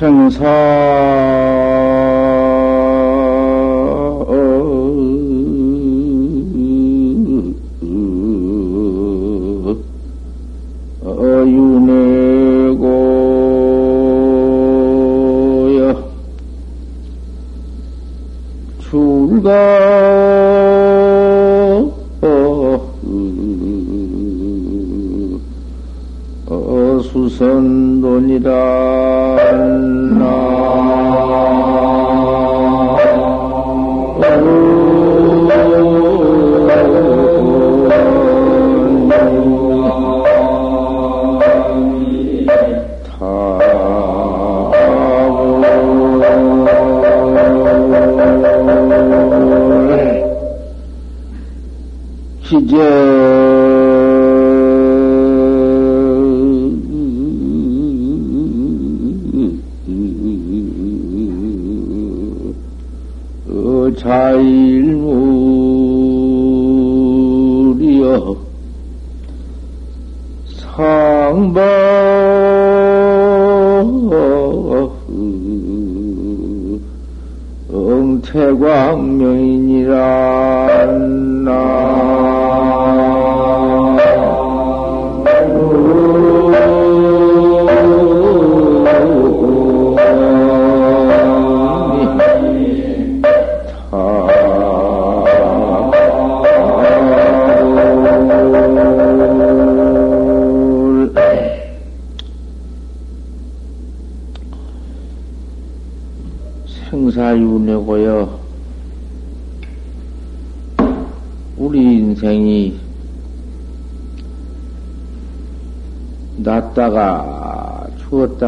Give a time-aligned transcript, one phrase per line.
[0.00, 1.59] 생사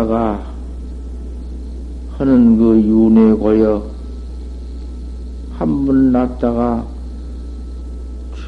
[0.02, 0.42] 죽었다가
[2.16, 3.82] 하는 그 윤회고요.
[5.52, 6.84] 한번 났다가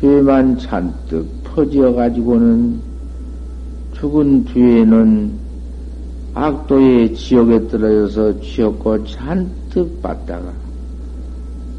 [0.01, 2.81] 죄만 잔뜩 퍼지어 가지고는
[3.95, 5.33] 죽은 뒤에는
[6.35, 10.53] 악도의 지옥에 떨어져서 지옥고 잔뜩 받다가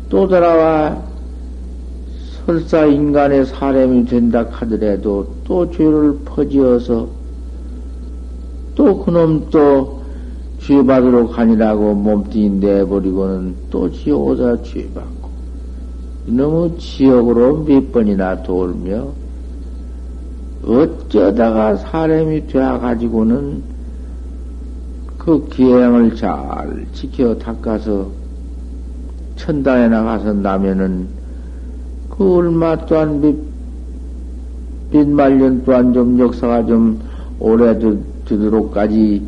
[0.10, 1.02] 또 돌아와
[2.46, 7.15] 설사 인간의 사람이 된다 하더라도 또 죄를 퍼지어서
[8.86, 10.00] 또 그놈 또
[10.62, 15.30] 죄받으러 가니라고 몸뚱이 내버리고는 또 지옥에서 죄받고.
[16.28, 19.08] 이놈의 지옥으로 몇 번이나 돌며
[20.64, 23.64] 어쩌다가 사람이 되어가지고는
[25.18, 28.08] 그 기행을 잘 지켜 닦아서
[29.36, 31.08] 천당에 나가서 나면은
[32.12, 33.36] 그 얼마 또한 몇,
[34.92, 37.00] 몇 말년 또한 좀 역사가 좀
[37.40, 37.78] 오래
[38.26, 39.22] 되도록까지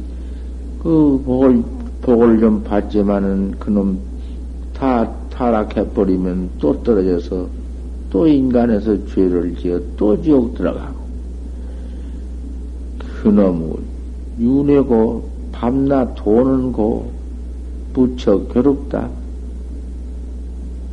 [0.82, 1.64] 그 복을,
[2.02, 4.00] 복을 좀 받지만은 그놈
[4.74, 7.48] 다 타락해버리면 또 떨어져서
[8.10, 10.98] 또 인간에서 죄를 지어 또 지옥 들어가고
[13.22, 13.74] 그놈의
[14.40, 17.12] 윤회고 밤낮 도는 고
[17.94, 19.10] 무척 괴롭다.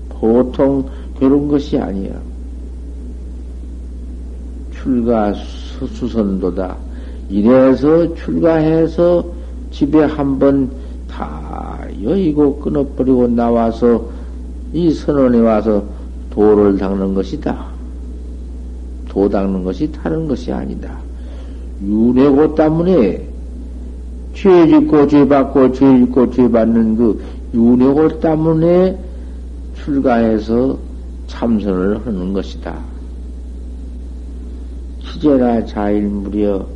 [0.09, 0.89] 보통
[1.19, 2.19] 괴로운 것이 아니야.
[4.73, 6.77] 출가 수선도다.
[7.29, 9.25] 이래서 출가해서
[9.71, 10.71] 집에 한번
[11.09, 14.09] 다 여의고 끊어버리고 나와서
[14.73, 15.85] 이 선원에 와서
[16.31, 17.67] 도를 닦는 것이다.
[19.09, 20.99] 도 닦는 것이 다른 것이 아니다.
[21.83, 23.29] 윤회고 때문에
[24.35, 27.23] 죄 짓고 죄 받고 죄 짓고 죄 받는 그
[27.55, 28.99] 윤회고 때문에
[29.77, 30.77] 출가해서
[31.29, 32.77] 참선을 하는 것이다.
[35.01, 36.67] 기제라 자일 무려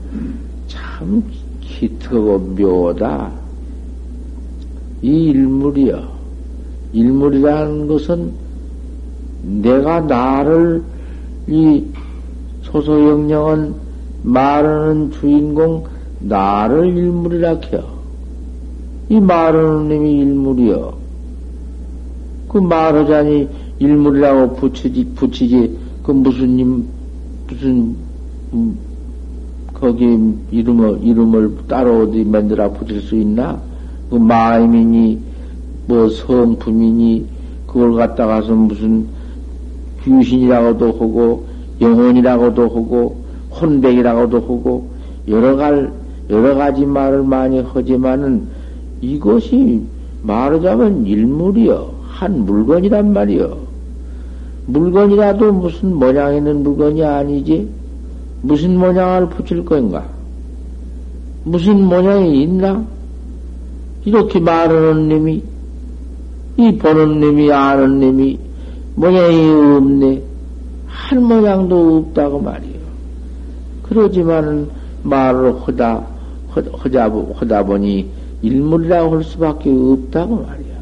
[0.67, 1.23] 참
[1.61, 3.33] 기특하고 묘하다.
[5.03, 6.19] 이 일물이여.
[6.93, 8.33] 일물이라는 것은
[9.43, 10.83] 내가 나를
[11.47, 11.85] 이
[12.63, 13.75] 소소영령은
[14.23, 15.85] 말하는 주인공
[16.21, 17.85] 나를 일물이라 켜.
[19.09, 20.99] 이 말하는 놈이 일물이여.
[22.49, 26.85] 그 말하자니 일물이라고 붙이지, 붙이지, 그 무슨, 임,
[27.47, 27.95] 무슨,
[28.53, 28.79] 음,
[29.81, 30.19] 거기
[30.51, 33.61] 이름을, 이름을 따로 어디 만들어 붙일 수 있나?
[34.11, 35.21] 그 마임이니,
[35.87, 37.27] 뭐 성품이니,
[37.67, 39.07] 그걸 갖다가서 무슨
[40.05, 41.47] 귀신이라고도 하고,
[41.81, 43.17] 영혼이라고도 하고,
[43.51, 44.89] 혼백이라고도 하고,
[45.29, 45.93] 여러 갈,
[46.31, 48.49] 여러 가지 말을 많이 하지만은
[49.01, 49.83] 이것이
[50.23, 51.99] 말하자면 일물이여.
[52.03, 53.57] 한 물건이란 말이여.
[54.67, 57.69] 물건이라도 무슨 모양 있는 물건이 아니지?
[58.43, 60.07] 무슨 모양을 붙일 건가?
[61.45, 62.85] 무슨 모양이 있나?
[64.05, 65.43] 이렇게 말하는 놈이,
[66.57, 68.39] 이 보는 놈이 아는 놈이
[68.95, 70.23] 모양이 없네.
[70.87, 72.79] 할 모양도 없다고 말이요.
[73.85, 74.69] 그러지만은
[75.03, 76.07] 말을 하다,
[76.51, 76.71] 하다,
[77.35, 78.09] 하다 보니
[78.43, 80.79] 일물이라고 할 수밖에 없다고 말이야.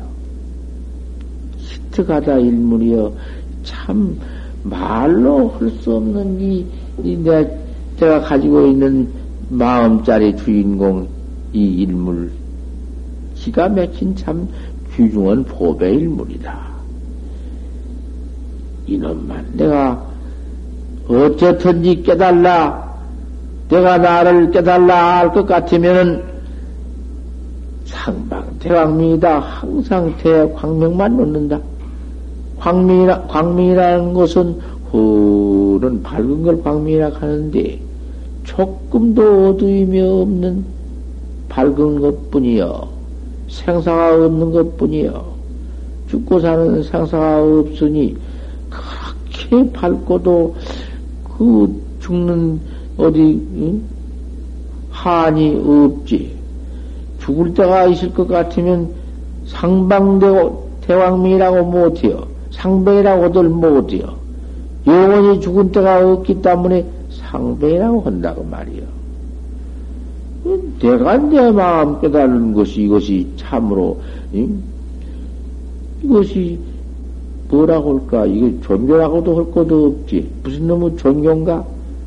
[1.58, 3.12] 히트가다 일물이여.
[3.62, 4.18] 참,
[4.62, 6.64] 말로 할 수 없는 이,
[7.02, 7.48] 이 내,
[7.98, 9.08] 제가 가지고 있는
[9.48, 11.08] 마음짜리 주인공,
[11.52, 12.30] 이 일물.
[13.34, 14.48] 기가 막힌 참
[14.94, 16.66] 귀중한 보배 일물이다.
[18.86, 20.04] 이놈만 내가
[21.08, 22.86] 어쨌든지 깨달라.
[23.68, 26.22] 내가 나를 깨달라 할 것 같으면은
[27.84, 29.38] 상방 대광명이다.
[29.40, 31.60] 항상 대광명만 놓는다.
[32.58, 34.58] 광명이라, 광명이라는 것은
[34.90, 37.80] 흐른 밝은 걸 광명이라 하는데
[38.44, 40.64] 조금도 어두움이 없는
[41.48, 42.88] 밝은 것 뿐이요.
[43.48, 45.24] 생사가 없는 것 뿐이요.
[46.10, 48.16] 죽고 사는 생사가 없으니
[48.70, 50.54] 그렇게 밝고도
[51.36, 52.60] 그 죽는
[52.96, 53.20] 어디
[53.56, 53.82] 응?
[54.90, 56.36] 한이 없지.
[57.20, 58.88] 죽을 때가 있을 것 같으면
[59.46, 62.26] 상방되고 대왕명이라고 못해요.
[62.52, 64.25] 상배이라고들 못해요.
[64.86, 68.82] 영원히 죽은 때가 없기 때문에 상배이라고 한다고 말이요.
[70.78, 74.00] 내가 내 마음 깨달은 것이 이것이 참으로
[74.34, 74.62] 응?
[76.02, 76.58] 이것이
[77.48, 78.26] 뭐라고 할까?
[78.26, 80.28] 이게 종교라고도 할 것도 없지.
[80.42, 81.64] 무슨 놈의 종교인가?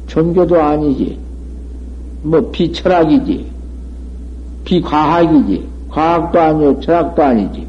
[0.08, 1.18] 종교도 아니지.
[2.24, 3.46] 뭐 비철학이지.
[4.66, 5.68] 비과학이지.
[5.90, 7.68] 과학도 아니고 철학도 아니지.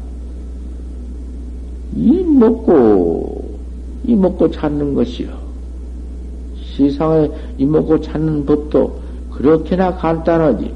[1.95, 3.40] 이 먹고,
[4.05, 5.29] 이 먹고 찾는 것이요.
[6.77, 8.99] 세상에 이 먹고 찾는 법도
[9.31, 10.73] 그렇게나 간단하지.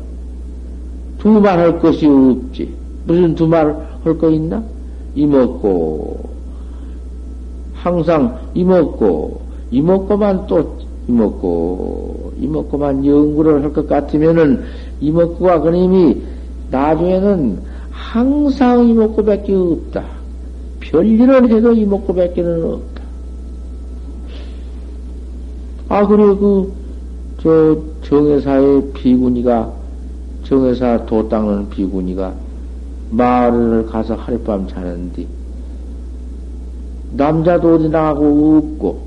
[1.20, 2.74] 두 말 할 것이 없지.
[3.08, 4.64] 무슨 두 말 할 거 있나?
[5.16, 6.30] 이 먹고,
[7.74, 9.42] 항상 이 먹고,
[9.72, 10.78] 이 먹고만 또
[11.08, 14.64] 이 먹고, 이 먹고만 연구를 할 것 같으면은
[15.00, 16.22] 이 먹고가 그님이
[16.72, 17.60] 나중에는
[17.92, 20.04] 항상 이 먹고밖에 없다.
[20.80, 22.95] 별일을 해도 이 먹고밖에는 없다.
[25.96, 26.74] 아, 그래, 그,
[27.42, 29.72] 저, 정회사의 비구니가,
[30.44, 32.34] 정회사 도 닦는 비구니가
[33.12, 35.26] 마을을 가서 하룻밤 자는데,
[37.14, 39.00] 남자도 어디 나가고 없고,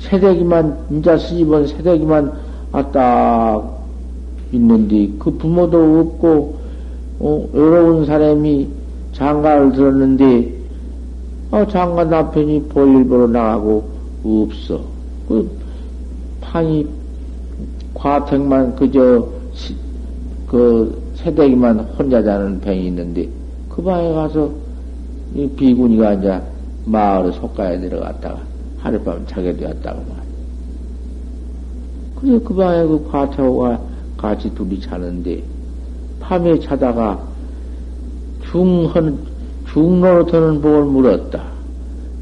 [0.00, 2.32] 새대기만, 인자 스집은 새대기만
[2.72, 3.78] 아 딱
[4.52, 6.58] 있는데, 그 부모도 없고,
[7.20, 8.68] 어, 외로운 사람이
[9.14, 10.52] 장가를 들었는데,
[11.50, 13.84] 어, 장가 남편이 볼일 보러 나가고
[14.22, 14.82] 없어.
[15.28, 15.57] 그,
[16.48, 16.86] 판이,
[17.94, 19.76] 과택만, 그저, 시,
[20.46, 23.28] 그, 새대기만 혼자 자는 병이 있는데,
[23.68, 24.50] 그 방에 가서,
[25.34, 26.40] 이 비구니가 이제
[26.86, 28.40] 마을에 속가에 내려갔다가
[28.78, 30.28] 하룻밤 자게 되었다고 말이야.
[32.16, 33.80] 그래서 그 방에 그 과태호가
[34.16, 35.42] 같이 둘이 자는데,
[36.20, 37.22] 밤에 자다가
[38.50, 39.18] 중헌,
[39.66, 41.42] 중노릇하는 복을 물었다.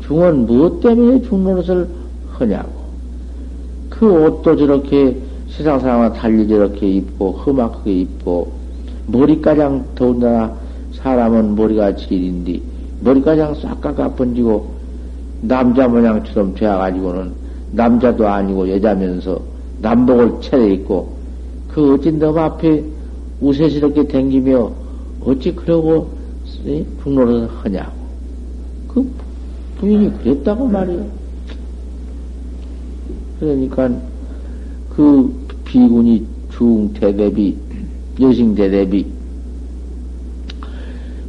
[0.03, 1.89] 중은 무엇 때문에 중노릇을
[2.33, 2.86] 하냐고.
[3.99, 5.17] 그 옷도 저렇게
[5.49, 8.53] 세상 사람과 달리 저렇게 입고, 험악하게 입고,
[9.07, 10.55] 머리가장 더군다나
[10.93, 12.61] 사람은 머리가 질인데,
[13.01, 14.77] 머리가장 싹 깎아 번지고
[15.41, 17.33] 남자 모양처럼 되어가지고는
[17.73, 19.39] 남자도 아니고 여자면서
[19.83, 21.17] 남복을 차려입고
[21.69, 22.83] 그 어찌 너무 앞에
[23.41, 24.71] 우세스럽게 댕기며
[25.25, 26.09] 어찌 그러고
[27.03, 27.93] 중로를 하냐고.
[28.89, 29.11] 그
[29.79, 31.05] 부인이 그랬다고 말이야.
[33.39, 33.91] 그러니까
[34.91, 37.57] 그 비군이 중대대비,
[38.21, 39.07] 여싱대대비,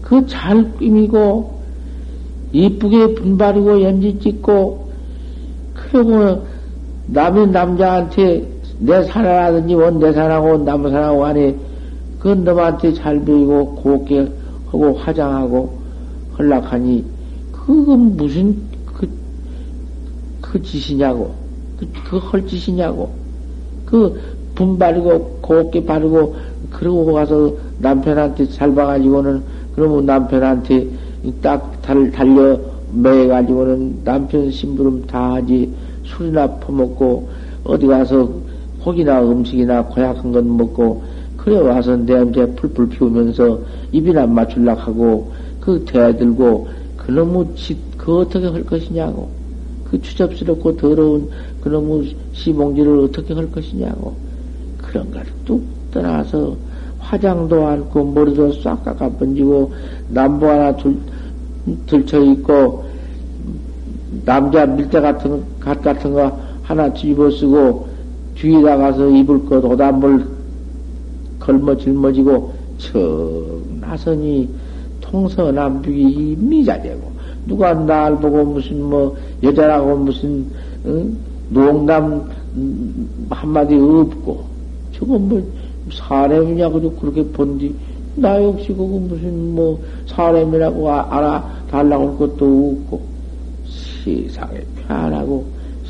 [0.01, 1.57] 그 잘 꾸미고
[2.53, 4.87] 이쁘게 분발이고 연지 찍고
[5.73, 6.43] 그러고
[7.07, 8.47] 남의 남자한테
[8.79, 11.55] 내 사랑하든지 원내 사랑하고 남 사랑하고 안에
[12.19, 14.31] 그 놈한테 잘 보이고 곱게
[14.67, 15.77] 하고 화장하고
[16.37, 17.03] 헐락하니
[17.51, 19.09] 그건 무슨 그,
[20.41, 21.33] 그 짓이냐고
[21.79, 23.11] 그, 그 헐짓이냐고.
[23.85, 24.19] 그
[24.55, 26.35] 분발이고 곱게 바르고
[26.71, 29.41] 그러고 가서 남편한테 잘 봐가지고는
[29.75, 30.87] 그러면 남편한테
[31.41, 32.59] 딱 달, 달려
[32.91, 35.71] 매가지고는 남편 심부름 다 하지
[36.03, 37.29] 술이나 퍼먹고
[37.63, 38.29] 어디 가서
[38.81, 41.03] 고기나 음식이나 고약한 것 먹고
[41.37, 43.59] 그래 와서 냄새 풀풀 피우면서
[43.91, 45.31] 입이나 맞출락 하고
[45.61, 46.67] 그 대들고
[46.97, 49.29] 그놈의 짓, 그 어떻게 할 것이냐고.
[49.89, 51.29] 그 추접스럽고 더러운
[51.67, 54.15] 그놈의 시봉지를 어떻게 할 것이냐고
[54.81, 56.55] 그런 걸 뚝 떠나서
[56.99, 59.71] 화장도 않고 머리도 싹 깎아 번지고
[60.09, 60.95] 남보 하나 들,
[61.85, 62.83] 들쳐 있고
[64.25, 67.87] 남자 밀대 같은 갓 같은 거 하나 뒤집어 쓰고
[68.35, 70.27] 뒤에다 가서 입을 것 오단물
[71.39, 74.49] 걸머 짊어지고 척 나선이
[74.99, 77.11] 통서남북이 미자되고
[77.45, 80.45] 누가 날 보고 무슨 뭐 여자라고 무슨
[80.85, 81.17] 응?
[81.49, 82.29] 농담
[83.29, 84.43] 한마디 없고
[84.93, 85.43] 저건 뭐
[85.91, 87.73] 사람이냐고 그렇게 본디
[88.15, 93.01] 나 역시 그거 무슨 뭐 사람이라고 아, 알아 달라고 할 것도 없고
[94.03, 95.45] 세상에 편하고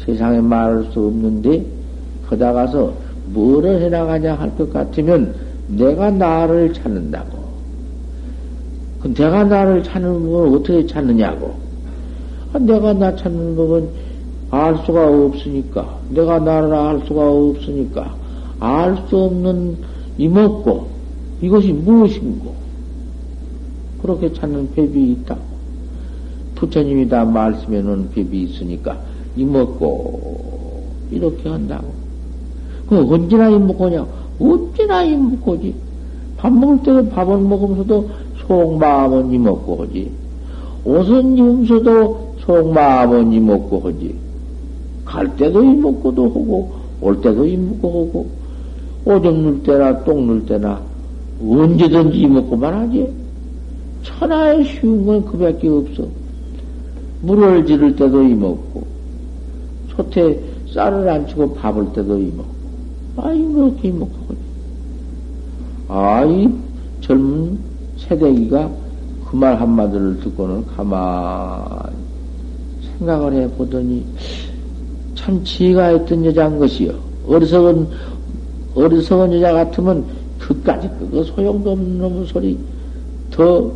[0.05, 1.65] 세상에 말할 수 없는데
[2.27, 2.93] 거다 가서
[3.27, 5.33] 뭐를 해나가냐 할 것 같으면
[5.67, 7.37] 내가 나를 찾는다고.
[9.01, 11.53] 그 내가 나를 찾는 법은 어떻게 찾느냐고.
[12.53, 13.87] 아, 내가 나 찾는 법은
[14.49, 15.97] 알 수가 없으니까.
[16.09, 18.15] 내가 나를 알 수가 없으니까.
[18.59, 19.77] 알 수 없는
[20.17, 20.87] 이먹고,
[21.41, 22.53] 이것이 무엇인고?
[24.01, 25.41] 그렇게 찾는 법이 있다고.
[26.55, 28.97] 부처님이 다 말씀해 놓은 법이 있으니까,
[29.35, 31.87] 이먹고, 이렇게 한다고.
[32.87, 34.05] 그 언제나 이먹고냐?
[34.39, 35.75] 언제나 이먹고지.
[36.37, 38.09] 밥 먹을 때도 밥을 먹으면서도
[38.47, 40.11] 속마음은 이먹고 하지.
[40.85, 44.26] 옷은 입으면서도 속마음은 이먹고 하지.
[45.07, 46.71] 갈 때도 이먹고도 하고,
[47.01, 48.27] 올 때도 이먹고 하고,
[49.05, 50.81] 오줌 눌 때나 똥 눌 때나
[51.41, 53.07] 언제든지 이먹고만 하지.
[54.03, 56.05] 천하에 쉬운 건 그 밖에 없어.
[57.21, 58.83] 물을 지를 때도 이먹고,
[59.95, 60.39] 솥에
[60.73, 62.57] 쌀을 안 치고 밥을 때도 이먹고,
[63.17, 64.35] 아이, 그렇게 이먹고.
[65.87, 66.49] 아이,
[67.01, 67.57] 젊은
[67.97, 68.69] 세대기가
[69.25, 71.69] 그 말 한마디를 듣고는 가만
[72.97, 74.05] 생각을 해 보더니
[75.27, 76.93] 참 지혜가 있던 여자인 것이요.
[77.27, 77.85] 어리석은,
[78.75, 80.05] 어리석은 여자 같으면
[80.39, 82.57] 그까지 그거 소용도 없는 놈의 소리
[83.29, 83.69] 더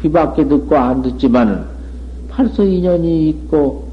[0.00, 1.64] 귀밖에 듣고 안 듣지만은
[2.28, 3.84] 벌써 인연이 있고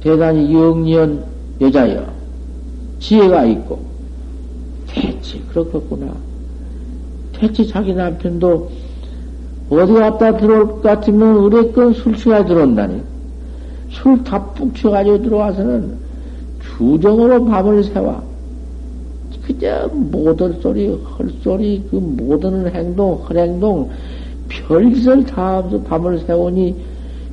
[0.00, 1.24] 대단히 영리한
[1.60, 2.06] 여자여.
[3.00, 3.80] 지혜가 있고.
[4.86, 6.06] 대체 그렇겠구나.
[7.32, 8.70] 대체 자기 남편도
[9.70, 13.02] 어디 갔다 들어올 것 같으면 의뢰건 술 취가 들어온다니.
[13.90, 16.11] 술 다 푹 취가지고 들어와서는
[16.62, 18.22] 주정으로 밤을 새와.
[19.46, 23.90] 그저 모든 소리, 헐소리, 그 모든 행동, 헐행동,
[24.48, 26.76] 별짓을 다 하면서 밤을 새우니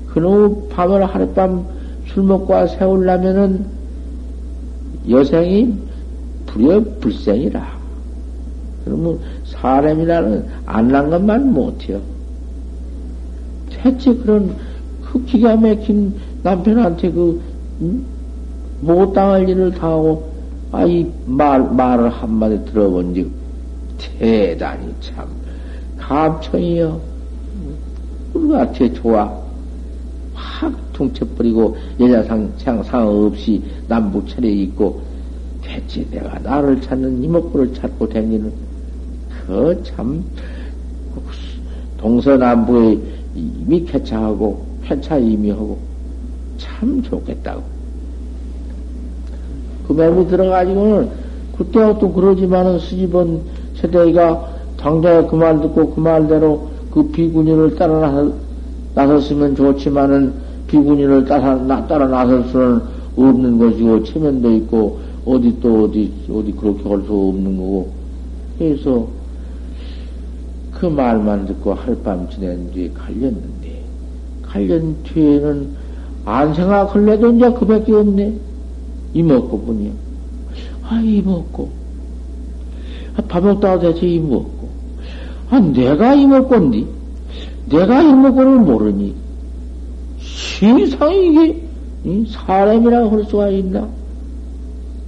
[0.07, 1.65] 그놈 밤을 하룻밤
[2.07, 3.65] 술 먹고 와 세우려면은
[5.07, 5.73] 여생이
[6.47, 7.79] 불여 불생이라.
[8.85, 12.01] 그러면 사람이라는 안난 것만 못해요.
[13.69, 14.55] 대체 그런
[15.03, 17.41] 그 기가 막힌 남편한테 그,
[17.81, 18.05] 음?
[18.81, 20.29] 못 당할 일을 당하고,
[20.71, 23.31] 아, 이 말, 말을 한마디 들어본 즉,
[23.97, 25.27] 대단히 참,
[25.97, 26.99] 감청이요.
[28.33, 29.37] 우리가 되 좋아.
[30.33, 35.01] 확 퉁쳐버리고, 여자상, 상, 상 없이 남북 차례 있고,
[35.61, 38.53] 대체 내가 나를 찾는 이목구를 찾고 다니는,
[39.45, 40.23] 그 참,
[41.97, 42.99] 동서남북의
[43.35, 45.77] 이미 쾌차하고, 쾌차 이미 하고,
[46.57, 47.68] 참 좋겠다고.
[49.89, 51.09] 그 맴이 들어가지고는,
[51.57, 53.41] 그때도 그러지만은 수집은
[53.75, 58.29] 세대가 당장에 그 말 듣고 그 말대로 그 비군인을 따라
[58.93, 60.33] 나섰으면 좋지만은
[60.67, 62.81] 비군인을 따라, 나, 따라 나설 수는
[63.17, 67.89] 없는 것이고, 체면도 있고, 어디 또 어디, 어디 그렇게 할 수 없는 거고.
[68.59, 69.07] 그래서
[70.71, 73.81] 그 말만 듣고 하룻밤 지낸 뒤에 갈렸는데,
[74.43, 75.67] 갈린 뒤에는
[76.25, 78.33] 안 생각할래도 이제 그밖에 없네.
[79.13, 79.91] 이먹고 뿐이야.
[80.83, 81.69] 아, 이먹고.
[83.15, 84.69] 아, 밥 먹다가 대체 이먹고.
[85.49, 86.87] 아, 내가 이먹고인디?
[87.69, 89.15] 내가 이먹고를 모르니?
[90.59, 93.87] 세상에 이게, 사람이라고 할 수가 있나?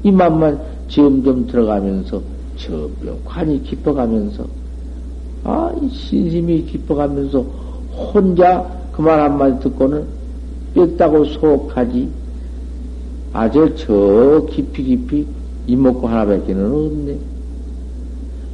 [0.04, 2.22] 이 맘만 점점 들어가면서,
[2.58, 4.46] 점점 관이 깊어가면서,
[5.44, 7.40] 아, 신심이 깊어가면서
[8.14, 10.06] 혼자 그 말 한마디 듣고는
[10.76, 12.10] 뺐다고 속하지.
[13.34, 15.26] 아주 저 깊이 깊이
[15.68, 17.18] 이목구 하나밖에는 없네.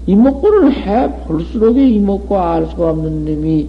[0.05, 3.67] 이목구를 해 볼수록 이목구 알 수가 없는 놈이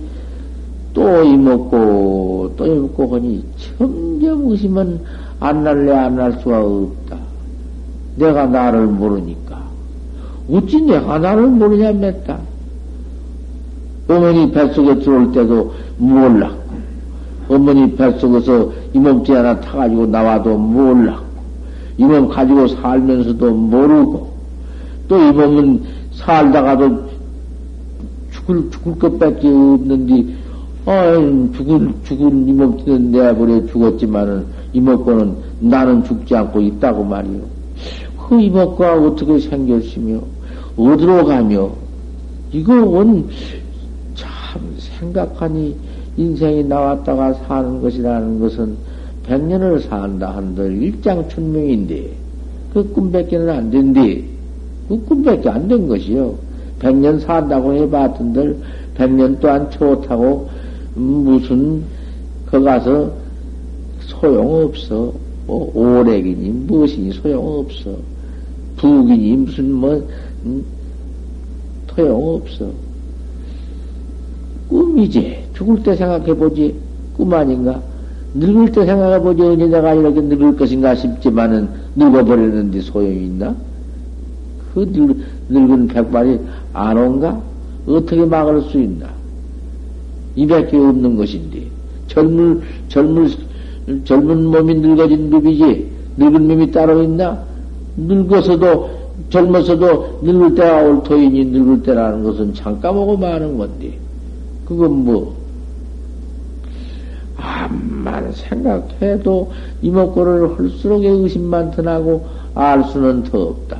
[0.94, 3.44] 또 이목구 또 이목구 하니
[3.78, 5.00] 점점 의심은
[5.40, 7.16] 안 날래 안 날 수가 없다.
[8.16, 9.62] 내가 나를 모르니까.
[10.50, 12.36] 어찌 내가 나를 모르냐 맸다.
[14.08, 16.57] 어머니 뱃속에 들어올 때도 몰랐고,
[17.48, 21.24] 어머니 뱃속에서 이 몸띠 하나 타가지고 나와도 몰랐고,
[21.96, 24.28] 이몸 가지고 살면서도 모르고,
[25.08, 27.08] 또 이 몸은 살다가도
[28.30, 30.34] 죽을, 죽을 것밖에 없는데,
[30.84, 31.14] 아,
[31.56, 37.40] 죽을, 죽은 이 몸띠는 내버려 죽었지만은, 이목구는 나는 죽지 않고 있다고 말이요.
[38.28, 40.20] 그 이목구가 어떻게 생겼으며,
[40.76, 41.70] 어디로 가며,
[42.52, 43.26] 이거 원,
[44.14, 45.74] 참 생각하니
[46.18, 48.76] 인생이 나왔다가 사는 것이라는 것은
[49.22, 52.10] 백년을 산다 한들 일장춘명인데,
[52.74, 54.24] 그 꿈밖에는 안 된대.
[54.88, 56.34] 그 꿈밖에 안 된 것이요.
[56.80, 58.56] 백년 산다고 해봤던들,
[58.94, 60.48] 백년 또한 좋다고,
[60.94, 61.82] 무슨,
[62.50, 63.12] 거 가서
[64.00, 65.12] 소용없어.
[65.46, 67.96] 뭐, 오래기니, 무엇이니 소용없어.
[68.76, 70.08] 부기니, 무슨, 뭐,
[70.44, 70.64] 음,
[71.94, 72.87] 소용없어.
[74.68, 75.48] 꿈이지.
[75.54, 76.74] 죽을 때 생각해보지.
[77.16, 77.80] 꿈 아닌가?
[78.34, 79.42] 늙을 때 생각해보지.
[79.42, 83.54] 언제 내가 이렇게 늙을 것인가 싶지만은 늙어버렸는데 소용이 있나?
[84.74, 85.16] 그 늙,
[85.48, 86.38] 늙은 백발이
[86.72, 87.40] 안 온가?
[87.86, 89.06] 어떻게 막을 수 있나?
[90.36, 91.62] 이밖에 없는 것인데.
[92.08, 93.30] 젊을, 젊을,
[94.04, 95.90] 젊은 몸이 늙어진 눕이지.
[96.18, 97.42] 늙은 몸이 따로 있나?
[97.96, 98.98] 늙어서도
[99.30, 103.98] 젊어서도 늙을 때가 올 터이니 늙을 때라는 것은 잠깐보고 마는 건데,
[104.68, 105.34] 그건 뭐,
[107.38, 113.78] 암만 생각해도 이목구를 할수록 의심만 더 나고 알 수는 더 없다.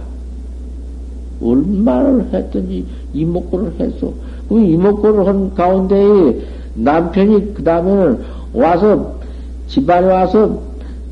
[1.42, 4.12] 얼마나 했더니 이목구를 했어.
[4.48, 6.40] 그 이목구를 한 가운데에
[6.74, 9.14] 남편이 그 다음에는 와서
[9.66, 10.62] 집안에 와서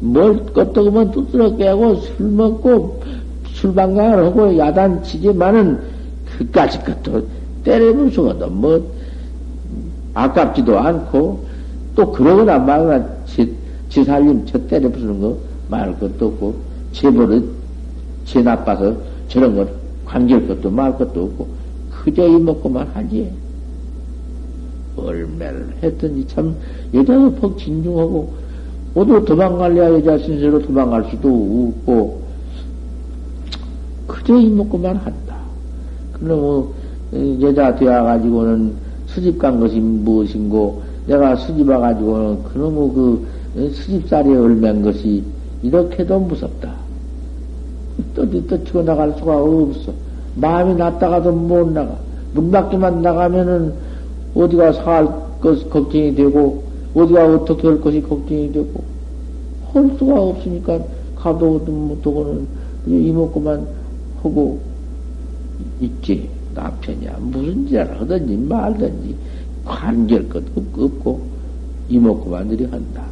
[0.01, 3.03] 뭘 껐다고만 두드러 깨고 술 먹고
[3.53, 5.81] 술방강을 하고 야단치지만은
[6.39, 7.27] 그까지 것도
[7.65, 8.47] 없다.
[8.51, 8.96] 뭐,
[10.17, 11.45] 아깝지도 않고,
[11.95, 13.55] 또 그러거나 말거나 지,
[13.89, 16.55] 지 살림 저 때려 부수는 거 말 것도 없고,
[16.93, 17.45] 제 버릇,
[18.25, 18.95] 제 나빠서
[19.29, 19.69] 저런 걸
[20.05, 21.49] 관계할 것도 말 것도 없고,
[21.91, 23.31] 그저 이먹고만 하지.
[24.97, 26.55] 얼마를 했더니 참,
[26.95, 28.33] 여자도 퍽 진중하고,
[28.95, 32.23] 어디 도망갈래야 여자 신세로 도망갈 수도 없고,
[34.07, 35.37] 그저 이먹고만 한다.
[36.13, 36.69] 그러면
[37.41, 38.86] 여자 되어가지고는
[39.17, 43.27] 수집 간 것이 무엇인고, 내가 수집 와가지고는 그놈의 그
[43.73, 45.25] 수집살이 얼맨 것이
[45.63, 46.75] 이렇게도 무섭다.
[48.15, 49.91] 또, 또 치고 나갈 수가 없어.
[50.35, 51.97] 마음이 났다가도 못 나가.
[52.35, 53.73] 문 밖에만 나가면은
[54.35, 56.63] 어디가 살 것 걱정이 되고,
[56.95, 58.85] 어디가 어떻게 할 것이 걱정이 되고,
[59.73, 60.79] 할 수가 없으니까
[61.17, 62.47] 가도 못하고는
[62.87, 63.67] 이먹고만
[64.23, 64.59] 하고
[65.81, 66.36] 있지.
[66.57, 67.17] 남편이야.
[67.21, 69.15] 무슨 짓을 하든지 말든지
[69.65, 71.21] 관계할 것도 없고
[71.89, 73.05] 이먹고만들이 한다.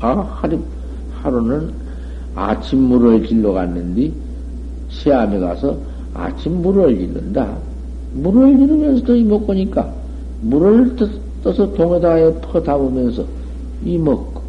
[0.00, 0.58] 아, 하루,
[1.12, 1.72] 하루는
[2.34, 4.12] 아침 물을 길러 갔는데
[4.88, 5.76] 시암에 가서
[6.14, 7.56] 아침 물을 길른다.
[8.14, 9.92] 물을 기르면서도 이먹고니까
[10.40, 10.96] 물을
[11.42, 13.24] 떠서 동에다가 퍼 담으면서
[13.84, 14.40] 이먹고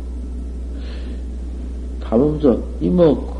[1.99, 3.35] 담으면서 이먹고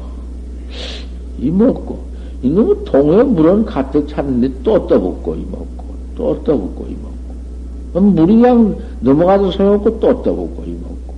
[1.40, 2.09] 이먹고
[2.42, 8.00] 이놈의 동해 물은 가득 찼는데 또 떠붓고 이먹고 또 떠붓고 이먹고.
[8.12, 11.10] 물이 그냥 넘어가도 소용없고 또 떠붓고 이먹고.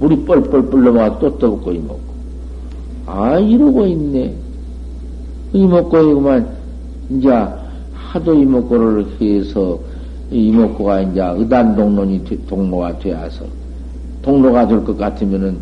[0.00, 2.14] 물이 뻘뻘뻘 넘어가도 또 떠붓고 이먹고.
[3.06, 4.34] 아 이러고 있네.
[5.52, 6.48] 이먹고 이구만
[7.10, 7.28] 이제
[7.92, 9.78] 하도 이먹고를 해서
[10.30, 13.44] 이먹고가 이제 의단 동론이 동로가 되어서
[14.22, 15.58] 동로가 될 것 같으면은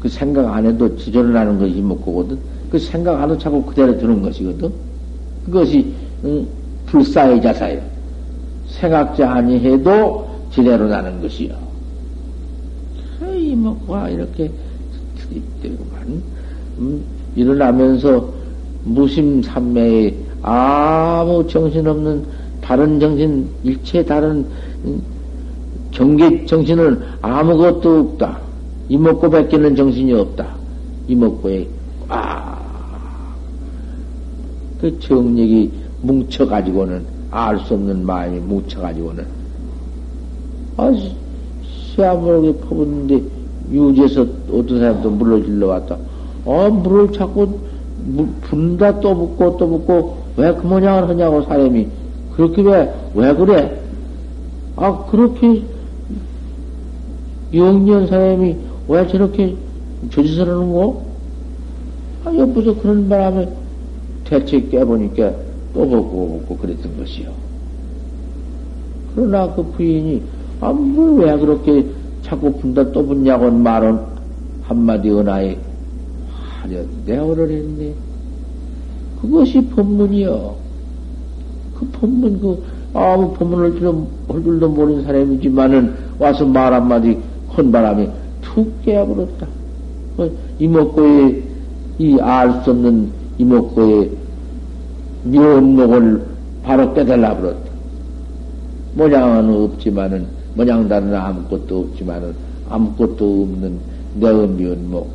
[0.00, 2.38] 그 생각 안 해도 지절을 하는 것이 이먹고거든.
[2.70, 4.72] 그 생각 안 자꾸 그대로 두는 것이거든.
[5.44, 5.92] 그것이
[6.24, 6.46] 응,
[6.86, 7.82] 불사의 자사예요.
[8.68, 11.54] 생각자 아니해도 지대로 나는 것이요.
[13.36, 14.50] 이먹고가 이렇게
[15.18, 16.22] 트립되고만
[16.78, 17.02] 음,
[17.34, 18.28] 일어나면서
[18.84, 22.24] 무심삼매에 아무 정신없는
[22.60, 24.44] 다른 정신, 일체 다른
[24.84, 25.02] 음,
[25.90, 28.38] 경계 정신은 아무것도 없다.
[28.88, 30.46] 이먹고 뺏기는 정신이 없다.
[31.08, 31.66] 이먹고에,
[32.08, 32.59] 아,
[34.80, 35.70] 그 정력이
[36.02, 39.26] 뭉쳐가지고는, 알 수 없는 마음이 뭉쳐가지고는,
[40.76, 40.92] 아,
[41.94, 43.22] 시아모르게 퍼붓는데,
[43.70, 45.96] 유지에서 어떤 사람도 물을 질러 왔다.
[46.46, 47.58] 아, 물을 자꾸,
[48.42, 51.86] 분다 또 붓고 또 붓고, 왜 그 모양을 하냐고, 사람이.
[52.34, 53.80] 그렇게 왜, 왜 그래?
[54.76, 55.62] 아, 그렇게,
[57.52, 58.56] 영년 사람이
[58.88, 59.56] 왜 저렇게
[60.10, 61.02] 하는 거?
[62.24, 63.48] 아, 옆에서 그런 바람에
[64.30, 65.32] 대체 깨보니까
[65.74, 67.28] 또 보고 보고 그랬던 것이요.
[69.14, 70.22] 그러나 그 부인이,
[70.60, 71.84] 아, 뭘왜 그렇게
[72.22, 73.98] 자꾸 분다 또 분냐고 말은
[74.62, 75.58] 한마디 은하에
[76.60, 77.92] 하려 내어를 했네.
[79.20, 80.54] 그것이 법문이요.
[81.78, 82.62] 그 법문, 그,
[82.94, 87.18] 아무 법문을 좀, 할 줄도 모르는 사람이지만은, 와서 말 한마디
[87.56, 88.08] 헌 바람에
[88.42, 89.46] 툭 깨어버렸다.
[90.16, 91.42] 그 이목고의,
[91.98, 94.10] 이 알 수 없는 이목고의
[95.24, 96.22] 면목을
[96.62, 97.70] 바로 깨달아 버렸다.
[98.94, 102.34] 모양은 없지만은, 모양 다른 아무것도 없지만은,
[102.68, 103.78] 아무것도 없는
[104.16, 105.08] 내의 면목.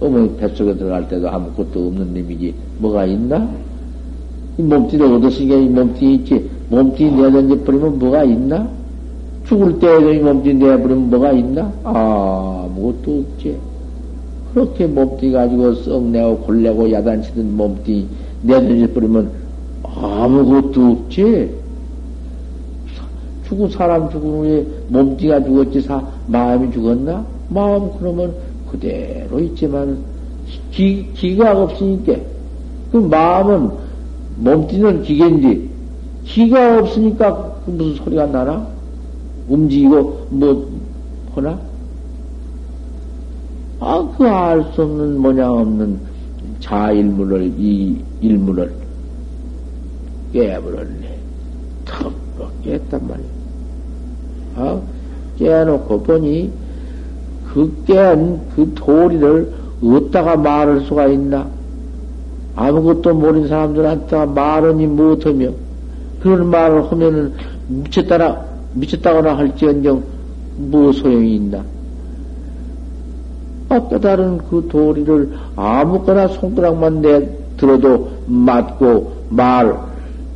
[0.00, 3.48] 어머니 뱃속에 들어갈 때도 아무것도 없는 놈이지, 뭐가 있나?
[4.58, 6.50] 이 몸띠를 얻었으니까 이 몸띠 있지.
[6.70, 8.68] 몸띠 내던져 버리면 뭐가 있나?
[9.46, 11.72] 죽을 때에도 이 몸띠 내버리면 뭐가 있나?
[11.82, 13.56] 아, 무것도 없지.
[14.52, 18.06] 그렇게 몸띠 가지고 썩 내고 골내고 야단치던 몸띠
[18.44, 19.30] 내던져 버리면
[19.82, 21.50] 아무것도 없지.
[23.48, 27.24] 죽은 사람 죽은 후에 몸띠가 죽었지 사, 마음이 죽었나?
[27.48, 28.34] 마음 그러면
[28.70, 29.98] 그대로 있지만
[30.70, 32.14] 기, 기가 없으니까
[32.90, 33.70] 그 마음은
[34.38, 35.68] 몸띠는 기계인데,
[36.24, 38.66] 기가 없으니까 무슨 소리가 나나?
[39.48, 40.68] 움직이고, 뭐,
[41.34, 41.58] 하나?
[43.80, 46.00] 아, 그 알 수 없는 모양 없는
[46.64, 48.72] 자일물을, 이 일물을
[50.32, 51.18] 깨버렸네.
[51.84, 52.12] 턱
[52.64, 53.26] 깼단 말이야.
[54.56, 54.80] 아,
[55.38, 56.50] 깨놓고 보니,
[57.52, 61.46] 그 깬 그 도리를 어디다가 말할 수가 있나?
[62.56, 65.50] 아무것도 모르는 사람들한테 말하니 못하며
[66.20, 67.34] 그런 말을 하면은
[67.68, 70.02] 미쳤다라 미쳤다거나 할지언정
[70.56, 71.62] 뭐 소용이 있나?
[73.74, 79.76] 아, 깨달은 그 도리를 아무거나 손가락만 내 들어도 맞고 말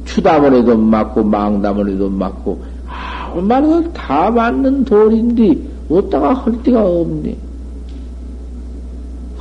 [0.05, 5.57] 추담을 해도 맞고 망담을 해도 맞고 아무 말도 다 맞는 도리인데
[5.88, 7.37] 어디다가 할 데가 없네.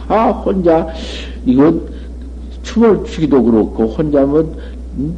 [0.10, 0.88] 아 혼자
[1.46, 1.82] 이건
[2.64, 4.54] 춤을 추기도 그렇고 혼자면
[4.98, 5.16] 음?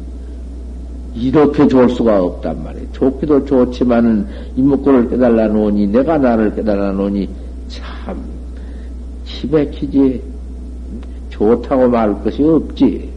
[1.14, 2.86] 이렇게 좋을 수가 없단 말이에요.
[2.92, 7.28] 좋기도 좋지만은 이목구를 깨달아 놓으니 내가 나를 깨달아 놓으니
[7.68, 8.39] 참
[9.40, 10.22] 치맥히지
[11.30, 13.10] 좋다고 말할 것이 없지.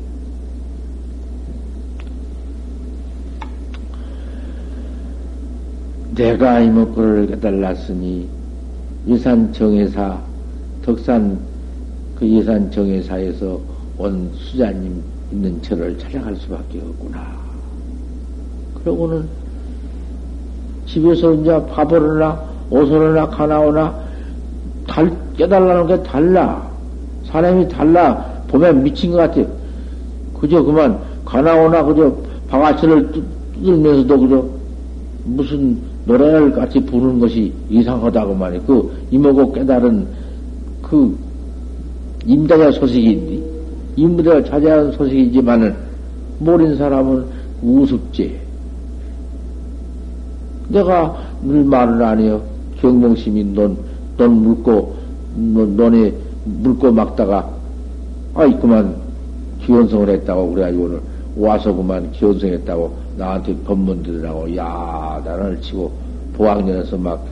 [6.15, 8.29] 내가 이목구를 깨달았으니
[9.07, 10.21] 이산 정회사
[10.85, 11.39] 덕산
[12.15, 13.59] 그 예산정회사에서
[13.97, 17.33] 온 수자님 있는 절을 찾아갈 수밖에 없구나.
[18.75, 19.27] 그러고는
[20.85, 24.02] 집에서 이제 밥을 하나, 옷을 하나, 가나오나,
[24.87, 26.67] 달, 깨달라는 게 달라.
[27.25, 28.33] 사람이 달라.
[28.47, 29.41] 보면 미친 것 같아.
[30.39, 32.15] 그저 그만, 가나오나, 그저
[32.49, 33.11] 방아쇠를
[33.55, 34.45] 뜯으면서도 그저
[35.25, 38.59] 무슨 노래를 같이 부르는 것이 이상하다고 말해.
[38.67, 40.05] 그 이모고 깨달은
[40.81, 41.17] 그
[42.25, 43.41] 임자자 소식인데,
[43.95, 45.75] 인물을 차지하는 소식이지만은
[46.39, 47.25] 모르는 사람은
[47.61, 48.39] 우습지.
[50.69, 52.41] 내가 늘 말을 안 해요.
[52.79, 53.77] 경몽심이 넌,
[54.17, 54.95] 넌 물고,
[55.35, 56.13] 넌, 너네
[56.45, 57.49] 물고 막다가,
[58.35, 58.95] 아이, 그만
[59.61, 61.01] 기원성을 했다고 그래가지고 오늘
[61.35, 65.91] 와서 그만 기원성했다고 나한테 법문 들으라고 야단을 치고
[66.35, 67.23] 보학년에서 막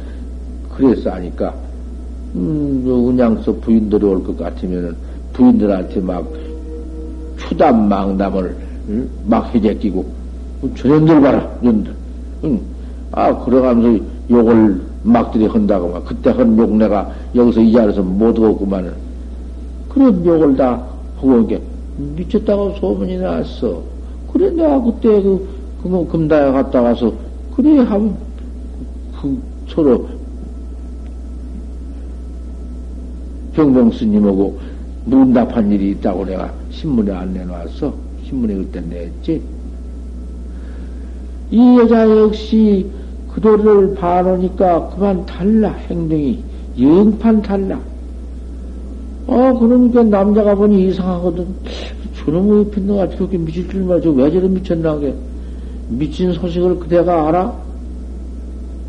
[0.75, 1.53] 그랬어 하니까,
[2.35, 4.95] 음, 은양서 부인들이 올 것 같으면은
[5.33, 6.25] 부인들한테 막
[7.37, 8.55] 추담 망담을
[8.89, 9.09] 응?
[9.25, 10.05] 막 해제끼고
[10.77, 11.93] 저년들 봐라 년들
[12.45, 12.59] 응.
[13.11, 18.93] 아 그래가면서 욕을 막들이 한다고 막 그때 한 욕 내가 여기서 이 자리에서 못 얻었구만은
[19.89, 20.83] 그런 욕을 다
[21.17, 21.61] 하고 이게
[21.97, 23.81] 미쳤다고 소문이 났어
[24.31, 25.47] 그래 내가 그때 그,
[25.83, 27.13] 그뭐 금다에 갔다 가서
[27.55, 28.15] 그래 하면
[29.21, 30.07] 그 서로
[33.53, 34.59] 병봉 스님하고
[35.05, 37.93] 문답한 일이 있다고 내가 신문에 안 내놓았어.
[38.25, 39.41] 신문에 그때 냈지.
[41.49, 42.85] 이 여자 역시
[43.33, 46.43] 그 도리를 봐놓으니까 그만 달라, 행동이.
[46.79, 47.79] 영판 달라.
[49.27, 51.45] 어, 그러니까 남자가 보니 이상하거든.
[52.17, 54.11] 저놈의 편도가 저렇게 미칠 줄 말죠.
[54.11, 55.13] 왜 저래 미쳤나 게?
[55.89, 57.53] 미친 소식을 그대가 알아?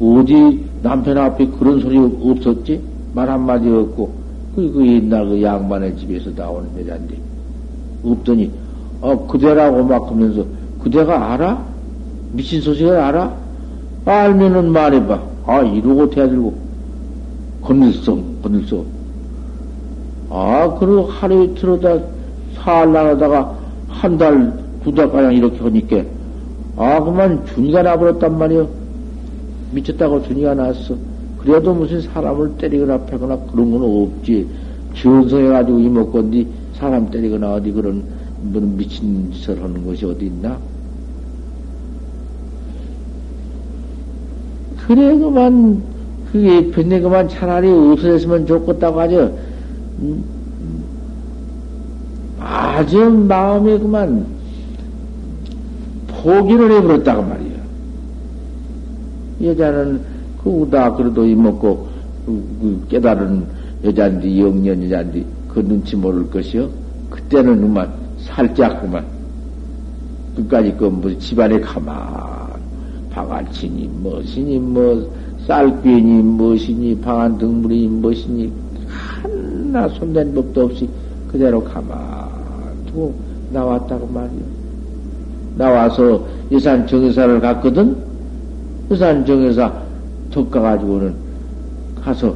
[0.00, 2.80] 어디 남편 앞에 그런 소리 없었지?
[3.14, 4.22] 말 한마디 없고.
[4.56, 7.16] 그, 그 옛날 그 양반의 집에서 나오는 여자인데,
[8.04, 8.50] 없더니,
[9.00, 10.44] 어, 그대라고 막 하면서,
[10.82, 11.64] 그대가 알아?
[12.32, 13.41] 미친 소식을 알아?
[14.04, 15.22] 알면은 말해봐.
[15.46, 16.54] 아, 이러고 대들고,
[17.62, 18.84] 건들성, 건들성.
[20.30, 21.98] 아, 그리고 하루 이틀로다
[22.54, 23.56] 살나가다가
[23.88, 26.02] 한 달, 두 달가량 이렇게 하니까,
[26.76, 28.68] 아, 그만 준이가 나버렸단 말이요.
[29.72, 30.96] 미쳤다고 준이가 나왔어.
[31.38, 34.46] 그래도 무슨 사람을 때리거나 패거나 그런 건 없지.
[34.94, 38.02] 정성해가지고 이먹건디 사람 때리거나 어디 그런
[38.42, 40.58] 뭐 미친 짓을 하는 것이 어디 있나?
[44.86, 45.82] 그래, 그만,
[46.30, 49.38] 그게 변내 그만 차라리 없어졌으면 좋겠다고 하죠.
[50.00, 50.24] 음,
[52.40, 54.26] 아주 마음에 그만
[56.08, 57.52] 포기를 해버렸다고 말이야.
[59.42, 60.00] 여자는
[60.42, 61.88] 그 우다 그래도 이먹고
[62.26, 63.44] 그, 그 깨달은
[63.84, 66.68] 여자인데 영년 여자인데 그 눈치 모를 것이요.
[67.10, 69.04] 그때는 그만 살짝 그만
[70.36, 72.41] 끝까지 그 무슨 집안에 가만
[73.12, 75.10] 바가치니 무엇이니 뭐
[75.46, 78.52] 쌀귀니 무엇이니 방한 등물이 무엇이니
[79.22, 80.88] 하나 손댄 법도 없이
[81.28, 81.96] 그대로 가만
[82.86, 83.14] 두고
[83.52, 84.42] 나왔다고 말이야.
[85.56, 87.96] 나와서 여산 정의사를 갔거든?
[88.90, 89.72] 여산 정의사
[90.30, 91.14] 턱 가가지고는
[92.02, 92.34] 가서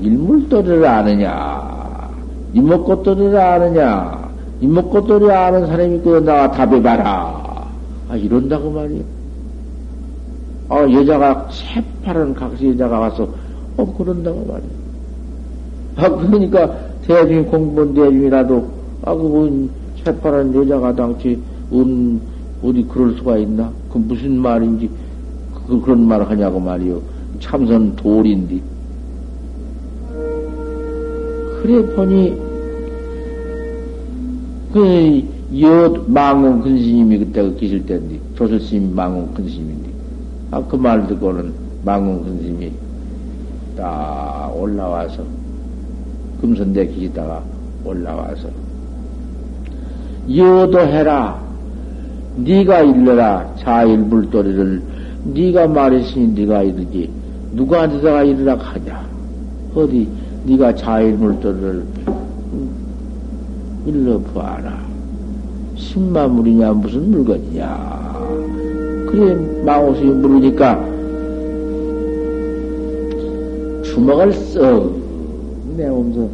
[0.00, 2.10] 일물도리를 아느냐,
[2.54, 7.68] 이목꽃도리를 아느냐, 이목꽃도리 아는 사람이 있고 나와 답해봐라.
[8.08, 9.19] 아, 이런다고 말이야.
[10.70, 13.28] 아, 여자가 새파란 각시 여자가 와서,
[13.76, 14.70] 어, 그런다고 말이야.
[15.96, 18.68] 아, 그러니까 대중 공부한 대중이라도,
[19.02, 19.68] 아, 그분
[20.04, 21.36] 새파란 여자가 당치,
[21.72, 22.20] 은,
[22.62, 23.72] 어디 그럴 수가 있나?
[23.92, 24.88] 그 무슨 말인지,
[25.66, 27.02] 그, 그런 말을 하냐고 말이요.
[27.40, 28.60] 참선 돌인데.
[31.62, 32.36] 그래 보니,
[34.72, 35.24] 그,
[35.60, 39.79] 여, 망공 큰 스님이 그때 그 계실 때인데, 조실 스님 망공 큰 스님인데,
[40.50, 41.52] 아, 그 말 듣고는
[41.84, 42.72] 망공 큰 스님이
[43.76, 45.22] 딱 올라와서,
[46.40, 47.42] 금선대 계시다가
[47.84, 48.48] 올라와서,
[50.36, 51.40] 여도 해라.
[52.36, 53.54] 네가 일러라.
[53.58, 54.82] 자일불도리를
[55.34, 57.10] 네가 말했으니 네가 이르지.
[57.52, 59.04] 누구한테다가 이르라 하냐?
[59.74, 60.08] 어디
[60.46, 61.84] 네가 자일물도를
[63.86, 64.78] 일러보아라.
[65.76, 68.09] 신마물이냐 무슨 물건이냐?
[69.10, 70.84] 그래 망호수이 물으니까
[73.84, 74.94] 주먹을 썩
[75.76, 76.28] 내오면서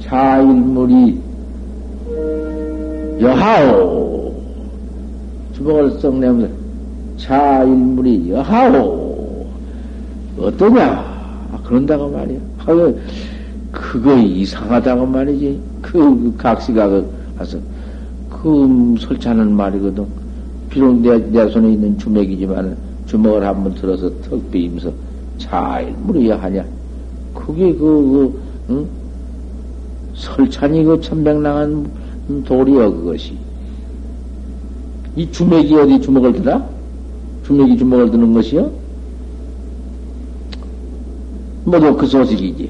[0.00, 1.20] 자일물이
[3.20, 4.34] 여하오
[5.54, 6.48] 주먹을 썩 내면서
[7.16, 9.46] 자일물이 여하오
[10.38, 11.14] 어떠냐
[11.52, 12.38] 아, 그런다고 말이야.
[12.58, 12.92] 하여
[13.70, 15.60] 그거 이상하다고 말이지.
[15.82, 17.58] 그, 그 각시가 그 가서
[18.30, 20.06] 그 설치하는 말이거든.
[20.74, 24.92] 비록 내, 내 손에 있는 주맥이지만 주먹을 한번 들어서 턱 베이면서
[25.38, 26.64] 자일물이 여하냐.
[27.32, 28.86] 그게 그, 그 응?
[30.14, 31.88] 설찬이 그 천백랑한
[32.44, 33.38] 돌이여 그것이.
[35.14, 36.68] 이 주맥이 어디 주먹을 드나?
[37.46, 38.68] 주맥이 주먹을 드는 것이요?
[41.66, 42.68] 모두 그 소식이지.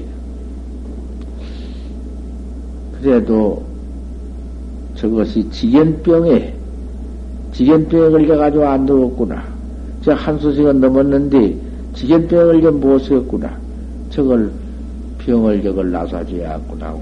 [3.01, 3.63] 그래도
[4.93, 6.53] 저것이 지견병에,
[7.55, 9.43] 지견병에 걸려가지고 안 들었구나.
[10.01, 11.57] 저한 소식은 넘었는데,
[11.93, 13.57] 지견병에 걸려 못 쓰였구나.
[14.09, 14.51] 저걸,
[15.19, 16.95] 병을 저걸 나서줘야겠구나.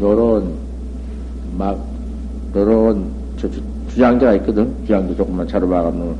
[0.00, 0.52] 요런,
[1.56, 1.86] 막,
[2.56, 3.06] 요런,
[3.36, 4.74] 저 주, 주장자가 있거든.
[4.82, 6.16] 주장자 조금만 차로 박아놓은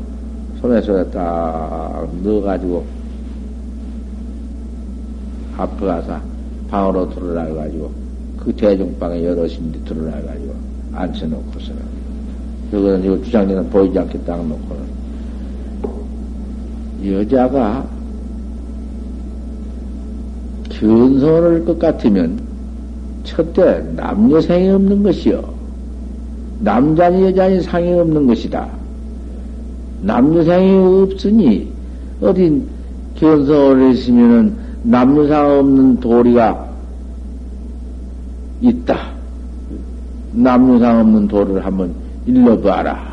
[0.61, 2.85] 손에 손에 딱 넣어가지고,
[5.57, 6.21] 앞에 가서
[6.71, 7.91] 방으로 들어나가가지고,
[8.39, 10.55] 그 대중방에 여럿인데 들어나가지고,
[10.93, 12.02] 앉혀놓고서는,
[12.73, 14.83] 여기는 이 주장자는 보이지 않게 딱 놓고는,
[17.05, 17.85] 여자가
[20.71, 22.41] 견성을 것 같으면,
[23.25, 25.43] 첫째, 남녀상이 없는 것이요.
[26.61, 28.69] 남자니 여자니 상이 없는 것이다.
[30.03, 31.69] 남녀상이 없으니,
[32.23, 32.63] 어디
[33.17, 36.69] 견성을 했으면은 남녀상 없는 도리가
[38.63, 39.13] 있다.
[40.33, 43.13] 남녀상 없는 도를 한번 일러봐라.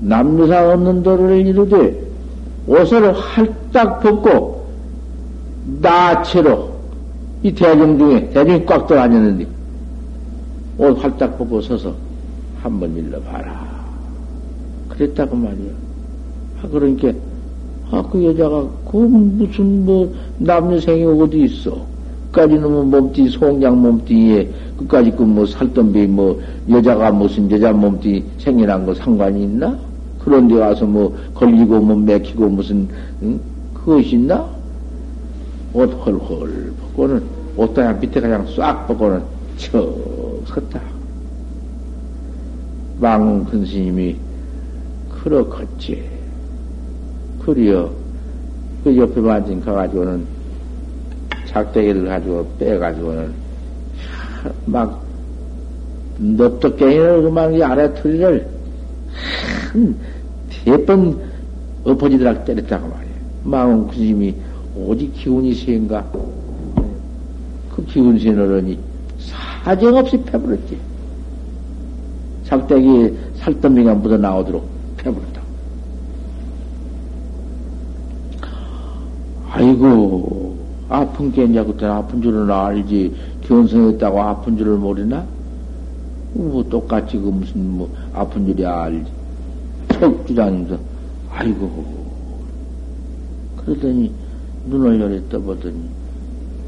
[0.00, 2.06] 남녀상 없는 도를 이루되
[2.66, 4.66] 옷을 활딱 벗고
[5.80, 6.76] 나체로
[7.42, 9.46] 이 대중 중에 대중이 꽉 들어앉았는데
[10.78, 11.94] 옷 활딱 벗고 서서
[12.62, 13.66] 한번 일러봐라.
[14.88, 15.72] 그랬다고 말이야.
[16.62, 17.12] 아, 그러니까
[17.90, 21.86] 아, 그 여자가, 그 무슨, 뭐, 남녀생이 어디 있어?
[22.36, 28.84] 끝까지 놈은 몸띠, 송장 몸띠에, 끝까지 그 뭐, 살던비, 뭐, 여자가 무슨 여자 몸띠 생겨난
[28.84, 29.78] 거 상관이 있나?
[30.22, 32.86] 그런 데 와서 뭐, 걸리고, 뭐, 맥히고, 무슨,
[33.22, 33.40] 응?
[33.72, 34.46] 그것이 있나?
[35.72, 37.22] 옷 헐헐 벗고는,
[37.56, 39.22] 옷다야 밑에 그냥 싹 벗고는,
[39.56, 39.96] 척
[40.46, 40.78] 섰다.
[43.00, 44.16] 망큰 스님이,
[45.08, 46.04] 그렇겠지.
[47.40, 47.90] 그리어
[48.82, 50.35] 그 옆에 만진 가가지고는
[51.46, 53.32] 작대기를 가지고 빼가지고는
[54.66, 55.04] 막
[56.18, 58.46] 넙덕갱이를 그만 이 아래 털리를
[60.64, 61.20] 한세번
[61.84, 63.12] 엎어지더라 때렸다고 말이야.
[63.44, 64.34] 망원 그님이
[64.74, 66.04] 오직 기운이 세인가?
[67.74, 68.78] 그 기운 센 어른이
[69.64, 70.78] 사정없이 패버렸지.
[72.44, 75.40] 작대기 살더미가 묻어 나오도록 패버렸다.
[79.50, 80.35] 아이고,
[80.88, 83.14] 아픈 게 이제 그때 아픈 줄은 알지.
[83.42, 85.26] 견성했다고 아픈 줄을 모르나?
[86.32, 89.10] 뭐 똑같이 그 무슨 뭐 아픈 줄이 알지.
[89.92, 90.78] 척 주장면서
[91.30, 92.06] 아이고.
[93.56, 94.12] 그러더니
[94.66, 95.74] 눈을 열에 떠보더니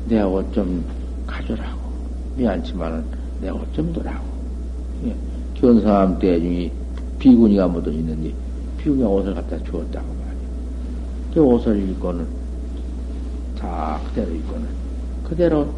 [0.08, 0.82] 내 옷 좀
[1.26, 1.78] 가져라고.
[2.36, 3.04] 미안치만은
[3.40, 4.24] 내 옷 좀 더라고.
[5.06, 5.14] 예.
[5.54, 6.72] 견성함 때 중에
[7.18, 8.32] 비구니가 묻어 있는데
[8.78, 10.38] 비구니가 옷을 갖다 주었다고 말이야.
[11.34, 12.26] 그 옷을 입고는
[13.58, 14.66] 다 그대로 입고는
[15.28, 15.68] 그대로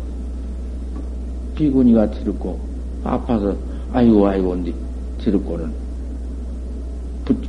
[1.54, 2.58] 비구니가 들었고
[3.04, 3.54] 아파서
[3.92, 4.74] 아이고 아이고 온디
[5.18, 5.72] 들었고는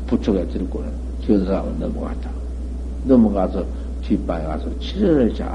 [0.08, 0.91] 부처가 들었고는
[1.26, 2.30] 견성함을 넘어갔다.
[3.06, 3.65] 넘어가서
[4.04, 5.50] 뒷방에 가서 치료를 잘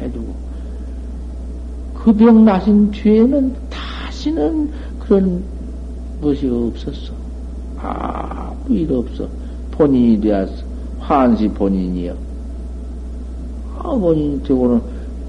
[0.00, 0.34] 해주고
[1.94, 5.42] 그 병 나신 뒤에는 다시는 그런
[6.20, 7.12] 것이 없었어.
[7.78, 9.28] 아무 일 없어.
[9.70, 10.52] 본인이 되었어.
[10.98, 12.14] 환시 본인이여.
[13.78, 14.80] 아, 본인이 되고는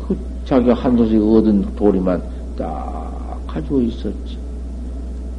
[0.08, 2.22] 그 자기가 한 소식 얻은 도리만
[2.56, 4.38] 딱 가지고 있었지.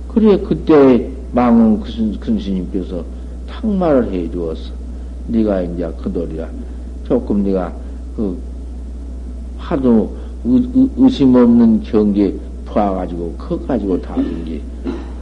[0.09, 3.05] 그래, 그때 망원 큰 스님께서
[3.47, 4.73] 탁말을 해 주었어.
[5.27, 6.49] 네가 이제 그 도리야.
[7.05, 7.73] 조금 네가
[8.17, 8.39] 그
[9.57, 12.35] 하도 의, 의 심 없는 경계
[12.67, 14.63] 포와가지고 그거 가지고 다룬 게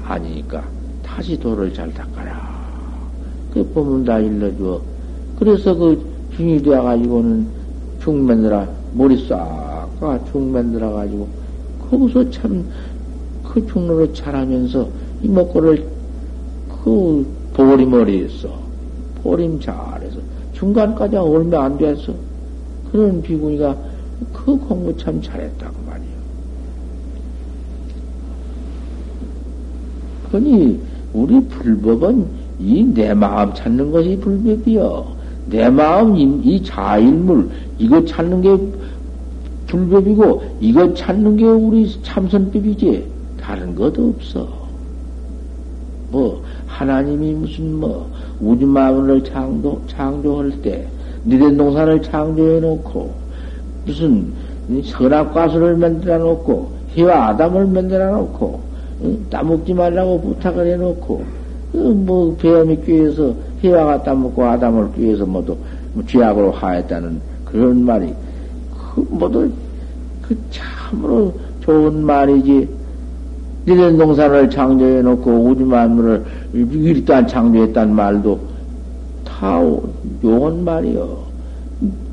[0.05, 0.65] 아니니까
[1.03, 2.53] 다시 돌을 잘 닦아라.
[3.51, 4.83] 그 보면 다 일러줘.
[5.37, 6.05] 그래서 그
[6.37, 7.62] 중이 되어가지고는
[8.03, 11.29] 중맨들아 머리 싹가 중맨들어 가지고
[11.91, 12.65] 거기서 참
[13.53, 14.89] 그 중로를 잘하면서
[15.23, 15.87] 이목구를
[16.83, 18.49] 그 보리머리 했어.
[19.23, 20.17] 보림 잘해서
[20.55, 22.15] 중간까지 얼마 안 됐어.
[22.91, 23.77] 그런 비구니가
[24.33, 26.07] 그 공부 참 잘했다고 말이야.
[30.31, 30.81] 그니
[31.13, 32.27] 우리 불법은
[32.59, 35.12] 이 내 마음 찾는 것이 불법이여.
[35.47, 38.57] 내 마음 이 자일물 이거 찾는 게
[39.67, 43.07] 불법이고 이거 찾는 게 우리 참선법이지.
[43.41, 44.63] 다른 것도 없어.
[46.11, 48.09] 뭐 하나님이 무슨 뭐
[48.41, 50.87] 우주 마음을 창조 창조할 때
[51.27, 53.11] 니된 동산을 창조해 놓고
[53.87, 54.33] 무슨
[54.85, 58.61] 선악과수를 만들어 놓고 해와 아담을 만들어 놓고
[59.31, 61.25] 따먹지 말라고 부탁을 해 놓고
[61.73, 65.57] 뭐 배엄이 꾀해서 해와가 따먹고 아담을 꾀해서 뭐도
[65.95, 68.13] 뭐 죄악으로 하였다는 그런 말이
[68.95, 69.51] 그 모두
[70.23, 72.69] 그 참으로 좋은 말이지.
[73.67, 78.41] 니네 동산을 창조해 놓고 우주 만물을 일단 창조했단 말도
[79.25, 79.61] 다
[80.25, 81.19] 용한 말이요.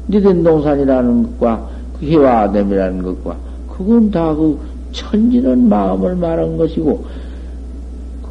[0.09, 1.67] 니네 동산이라는 것과
[1.99, 3.35] 그 해와 아담이라는 것과
[3.75, 4.59] 그건 다 그
[4.91, 7.05] 천지는 마음을 말한 것이고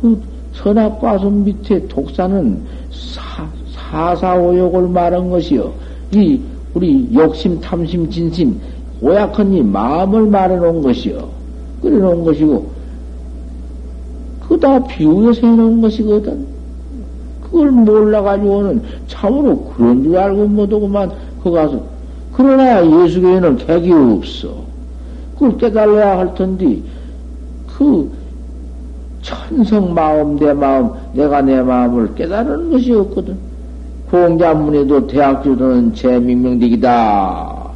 [0.00, 0.20] 그
[0.54, 2.58] 선악과수 밑에 독사는
[2.98, 5.72] 사, 사사오욕을 말한 것이요.
[6.12, 6.40] 이
[6.74, 8.60] 우리 욕심, 탐심, 진심,
[9.00, 11.28] 오약한 이 마음을 말해놓은 것이요.
[11.82, 12.66] 그래놓은 것이고,
[14.48, 16.46] 그다 비유해서 해놓은 것이거든.
[17.42, 21.80] 그걸 몰라가지고는 참으로 그런 줄 알고 못하고만 그 가서.
[22.32, 24.54] 그러나 예수교에는 객이 없어.
[25.34, 26.78] 그걸 깨달아야 할 텐데,
[27.66, 28.10] 그
[29.22, 33.36] 천성 마음, 내 마음, 내가 내 마음을 깨달은 것이 없거든.
[34.08, 37.68] 공자문에도 대학주도는 제 명명득이다.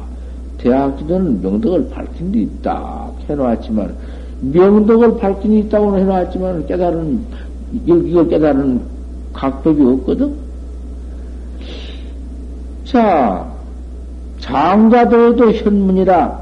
[0.59, 3.11] 대학주도는 명덕을 밝힌 데 있다.
[3.27, 3.93] 해놓았지만,
[4.53, 7.19] 명덕을 밝힌 데 있다고는 해놓았지만, 깨달은,
[7.85, 8.79] 이걸 깨달은
[9.33, 10.33] 각법이 없거든?
[12.85, 13.45] 자,
[14.39, 16.39] 장가도에도 현문이라,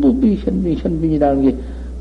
[0.00, 1.56] 무비 현빈, 현빈이라는 게,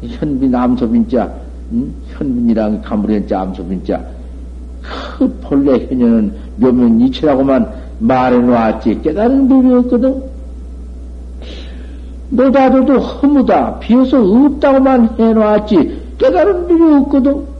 [0.07, 1.93] 현빈 암소빈자, 음?
[2.09, 4.05] 현빈이라는 게 가물현자 암소빈자,
[5.17, 10.21] 그 본래 현녀는 묘명이치라고만 말해놓았지 깨달은 법이 없거든.
[12.29, 17.57] 노다도도 허무다 비어서 없다고만 해놓았지 깨달은 법이 없거든.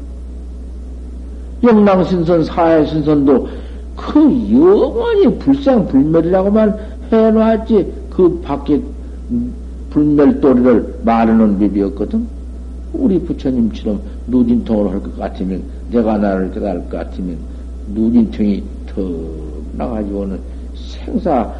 [1.63, 3.47] 영랑신선 사해신선도
[3.95, 4.19] 그
[4.51, 6.77] 영원히 불생불멸이라고만
[7.11, 8.81] 해놓았지 그 밖에
[9.89, 12.36] 불멸도리를 말하는 법이 없거든.
[12.97, 17.37] 우리 부처님처럼 누진통을 할 것 같으면 내가 나를 깨달을 것 같으면
[17.93, 19.05] 누진통이 턱
[19.73, 20.39] 나가지고는
[20.75, 21.53] 생사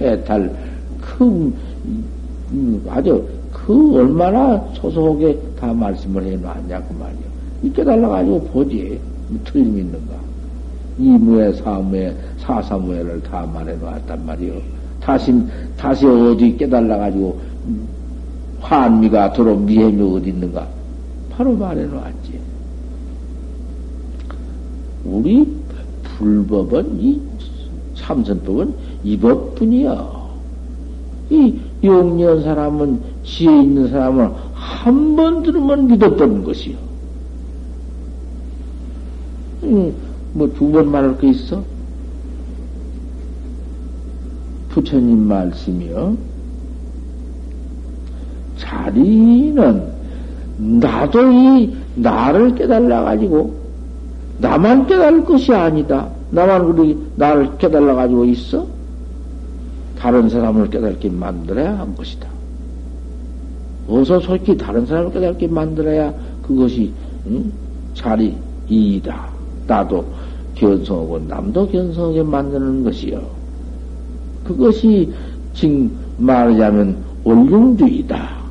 [0.00, 0.54] 해탈
[1.00, 1.54] 그
[2.88, 7.22] 아주 그 얼마나 소소하게 다 말씀을 해놨냐고 말이야.
[7.62, 8.98] 이 깨달아가지고 보지.
[9.44, 10.14] 틀림이 있는가?
[10.98, 14.54] 이무에 사무에 사사무에를 다 말해 놨단 말이요.
[15.00, 15.32] 다시
[15.76, 17.38] 다시 어디 깨달라 가지고
[18.62, 20.66] 환미가 도로 미해미 어디 있는가?
[21.30, 22.40] 바로 말해 놨지.
[25.04, 25.46] 우리
[26.18, 27.20] 불법은 이
[27.94, 30.22] 참선법은 이 법뿐이야.
[31.30, 36.76] 이 용년 사람은 지혜 있는 사람은 한 번 들으면 믿어버는 것이요.
[40.34, 41.62] 뭐두 번 말할 거 있어?
[44.70, 46.16] 부처님 말씀이요.
[48.72, 49.82] 자리는
[50.58, 53.54] 나도 이 나를 깨달아 가지고
[54.38, 56.08] 나만 깨달을 것이 아니다.
[56.30, 58.66] 나만 우리 나를 깨달아 가지고 있어?
[59.98, 62.28] 다른 사람을 깨달게 만들어야 한 것이다.
[63.88, 66.12] 어서 솔직히 다른 사람을 깨달게 만들어야
[66.42, 66.90] 그것이
[67.26, 67.52] 응?
[67.94, 68.34] 자리
[68.68, 69.28] 이이다.
[69.66, 70.04] 나도
[70.54, 73.20] 견성하고 남도 견성하게 만드는 것이요.
[74.44, 75.12] 그것이
[75.52, 78.41] 지금 말하자면 원륭주의다.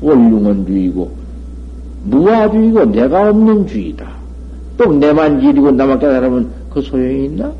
[0.00, 1.10] 원륭은 주의고
[2.04, 4.12] 무아주의고 내가 없는 주의다.
[4.76, 7.52] 또 내만 지리고 나만 깨달으면 그 소용이 있나?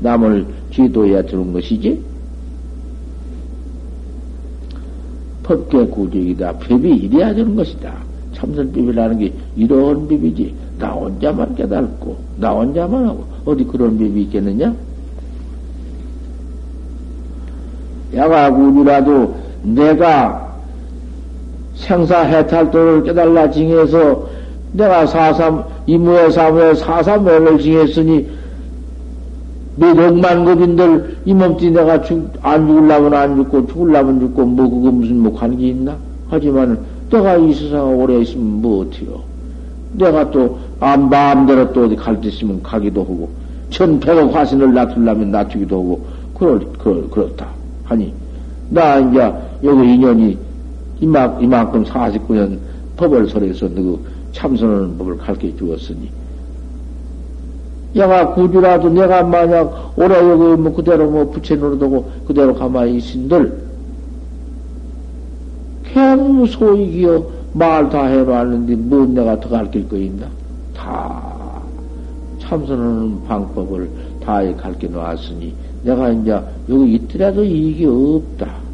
[0.00, 2.00] 남을 지도해야 되는 것이지?
[5.42, 6.52] 법계 구직이다.
[6.52, 7.94] 법이 이래야 되는 것이다.
[8.34, 10.54] 참선법이라는 게 이런 법이지.
[10.78, 14.74] 나 혼자만 깨닫고, 나 혼자만 하고, 어디 그런 법이 있겠느냐?
[18.14, 20.45] 야가구니라도 내가
[21.76, 24.26] 생사 해탈도를 깨달라 징해서
[24.72, 28.26] 내가 사삼, 이무의 사무의 사삼회를 징했으니
[29.76, 34.90] 몇 억만 급인들 이 몸띠 내가 죽, 안 죽을라면 안 죽고 죽을라면 죽고 뭐 그거
[34.90, 35.94] 무슨 뭐 관계 있나?
[36.28, 36.78] 하지만
[37.10, 39.20] 내가 이 세상에 오래 있으면 뭐 어때요?
[39.92, 43.28] 내가 또 아, 마음대로 또 어디 갈 데 있으면 가기도 하고
[43.70, 47.46] 천백억 화신을 낮추려면 낮추기도 하고 그럴, 그럴, 그렇다
[47.84, 48.12] 하니
[48.70, 50.36] 나 이제 여기 인연이
[51.00, 52.58] 이만, 이만큼 49년
[52.96, 56.10] 법을 설해서 너그 참선하는 법을 가르쳐 주었으니
[57.94, 63.64] 야가 구주라도 내가 만약 오래 여기 뭐 그대로 뭐 부채 노릇하고 그대로 가만히 있은들
[65.92, 70.26] 그냥 소이기여 말 다 해봤는데 뭔 내가 더 가르칠 거 있나?
[70.74, 71.22] 다
[72.38, 73.88] 참선하는 방법을
[74.22, 76.38] 다 가르쳐 놨으니 내가 이제
[76.68, 78.65] 여기 있더라도 이익이 없다.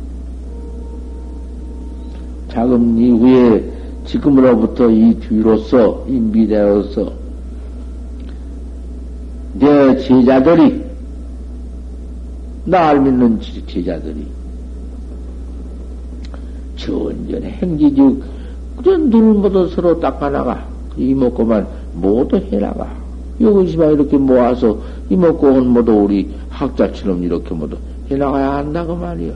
[2.53, 3.64] 자금 이후에
[4.05, 7.11] 지금으로부터 이 뒤로서 이 미래로서
[9.55, 10.84] 내 제자들이
[12.64, 14.26] 날 믿는 제자들이
[16.76, 18.22] 전전 행지즉
[18.76, 22.92] 그런 눈을 서로 닦아나가 이먹고만 모두 해나가.
[23.38, 24.76] 이것이만 이렇게 모아서
[25.09, 27.76] 이먹고는 모두 우리 학자처럼 이렇게 모두
[28.11, 29.32] 해나가야 한다 그 말이요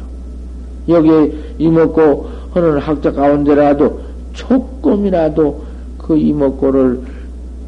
[0.88, 4.00] 여기에 이먹고 하는 학자 가운데라도
[4.32, 5.62] 조금이라도
[5.98, 7.00] 그 이먹고를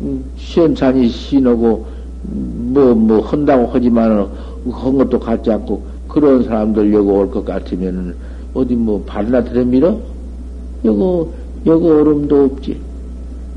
[0.00, 1.86] 음, 시원찮이 신하고
[2.22, 4.28] 뭐, 뭐, 한다고 하지만,
[4.70, 8.14] 한 것도 같지 않고, 그런 사람들 여기 올것 같으면은,
[8.54, 9.96] 어디 뭐, 발이나 들여밀어?
[10.84, 11.30] 여기,
[11.66, 12.80] 여기 얼음도 없지.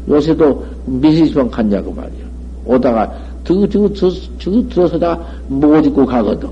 [0.08, 2.26] 요새도 미시지만 갔냐고 말이야.
[2.66, 3.12] 오다가,
[3.44, 4.10] 저거, 저거, 저,
[4.40, 6.50] 저거 들어서다가 못 입고 가거든.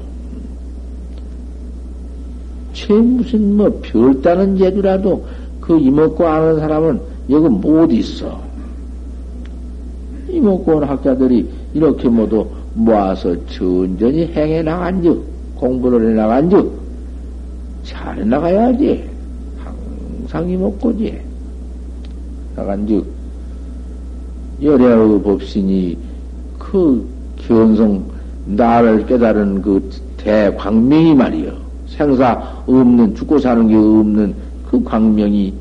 [2.79, 5.25] 쟤 무슨 뭐, 별다른 제주라도
[5.59, 8.39] 그 이먹고 아는 사람은 여기 못 있어.
[10.29, 15.21] 이먹고 온 학자들이 이렇게 모두 모아서 천천히 행해 나간 즉,
[15.55, 16.71] 공부를 해 나간 즉,
[17.83, 19.03] 잘 나가야지.
[19.57, 21.19] 항상 이먹고지.
[22.55, 23.05] 나간 즉,
[24.61, 25.97] 열애의 법신이
[26.57, 27.05] 그
[27.37, 28.03] 견성,
[28.45, 31.68] 나를 깨달은 그 대광명이 말이요.
[31.99, 34.33] 생사 없는, 죽고 사는 게 없는
[34.71, 35.53] 그 광명이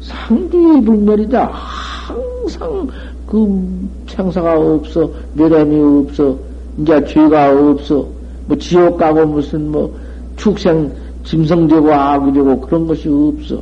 [0.00, 1.44] 상주의 불멸이다.
[1.44, 2.86] 항상
[3.26, 6.38] 그 생사가 없어, 멸함이 없어,
[6.78, 8.06] 이제 죄가 없어,
[8.46, 9.92] 뭐 지옥 가고 무슨 뭐
[10.36, 10.92] 축생
[11.24, 13.60] 짐승되고 악이 되고 그런 것이 없어.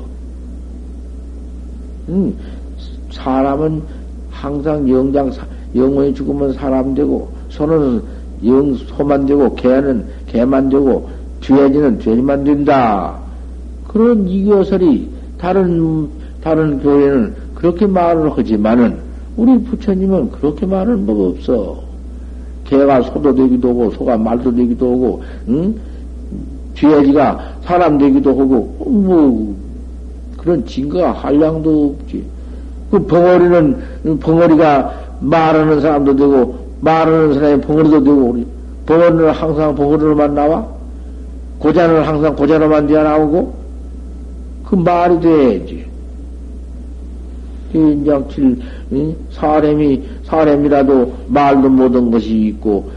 [2.11, 2.37] 음,
[3.12, 3.83] 사람은
[4.30, 5.33] 항상 영장,
[5.74, 8.03] 영원히 죽으면 사람 되고, 소는
[8.45, 11.09] 영, 소만 되고, 개는 개만 되고,
[11.40, 13.18] 죄지는 죄만 된다.
[13.88, 16.09] 그런 이교설이 다른,
[16.43, 18.99] 다른 교회는 그렇게 말을 하지만은
[19.36, 21.80] 우리 부처님은 그렇게 말은 뭐가 없어.
[22.64, 25.74] 개가 소도 되기도 하고 소가 말도 되기도 하고 응?
[26.74, 29.55] 쥐해지가 사람 되기도 하고 뭐
[30.43, 32.24] 그런 증거가 한량도 없지.
[32.90, 38.47] 그 벙어리는, 벙어리가 말하는 사람도 되고, 말하는 사람이 벙어리도 되고, 우리
[38.87, 40.66] 벙어리는 항상 벙어리로만 나와?
[41.61, 43.55] 고자는 항상 고자로만 되어 나오고,
[44.64, 45.87] 그 말이 돼야지.
[47.72, 48.59] 인장칠,
[49.30, 52.91] 사람이, 사람이라도 말도 못한 것이 있고,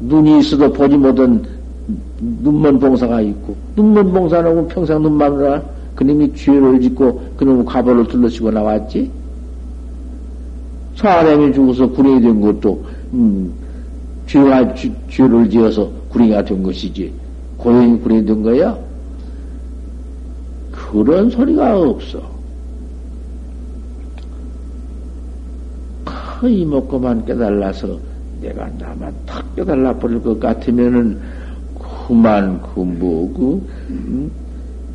[0.00, 1.42] 눈이 있어도 보지 못한
[2.42, 5.62] 눈먼 봉사가 있고, 눈먼 봉사는 평생 눈만으로
[5.94, 9.10] 그놈이 죄를 짓고 그놈의 과보를 둘러치고 나왔지?
[10.96, 13.52] 사람이 죽어서 구렁이 된 것도, 음,
[14.26, 17.12] 죄가, 죄, 죄를 지어서 구렁이가 된 것이지.
[17.56, 18.76] 고양이 구렁이 된 거야?
[20.70, 22.34] 그런 소리가 없어.
[26.04, 27.98] 그 이먹고만 깨달아서
[28.40, 31.18] 내가 나만 탁 깨달아 버릴 것 같으면은
[32.06, 34.30] 그만 그, 음,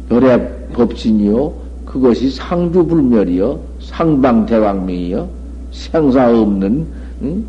[0.07, 1.53] 별의 법신이요
[1.85, 5.38] 그것이 상주불멸이요 상방대왕명이요
[5.71, 6.87] 생사 없는
[7.21, 7.45] 음?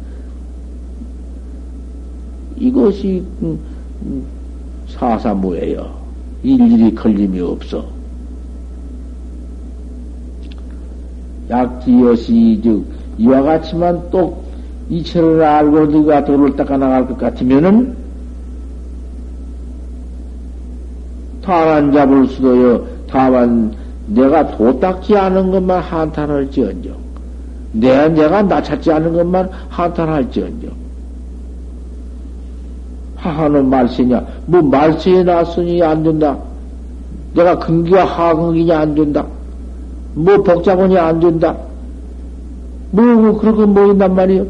[2.57, 3.59] 이것이 음,
[4.03, 4.25] 음,
[4.89, 5.91] 사사무예요.
[6.43, 7.85] 일일이 걸림이 없어.
[11.49, 12.85] 약지여시 즉
[13.19, 14.43] 이와 같이만 또
[14.89, 17.97] 이체를 알고 네가 도를 닦아 나갈 것 같으면은
[21.43, 22.87] 타란 잡을 수도요.
[23.09, 23.75] 다만
[24.07, 27.00] 내가 도 닦지 않은 것만 한탄할지언정
[27.73, 30.71] 내 내가 나찾지 않은 것만 한탄할지언정.
[33.17, 34.25] 하하는 말세냐?
[34.47, 36.39] 뭐 말세에 났으니 안 된다.
[37.35, 39.27] 내가 근기와 하근기냐 안 된다.
[40.15, 41.57] 뭐 복잡하니 안 된다.
[42.91, 44.47] 뭐, 뭐 그런 건뭐 있단 말이요.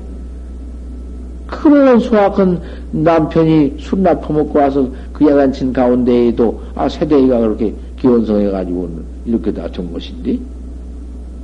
[1.46, 2.60] 그런 수학은
[2.92, 8.88] 남편이 술나 퍼먹고 와서 그 야단친 가운데에도 아 세대가 그렇게 기원성해가지고
[9.26, 10.38] 이렇게 다준 것인데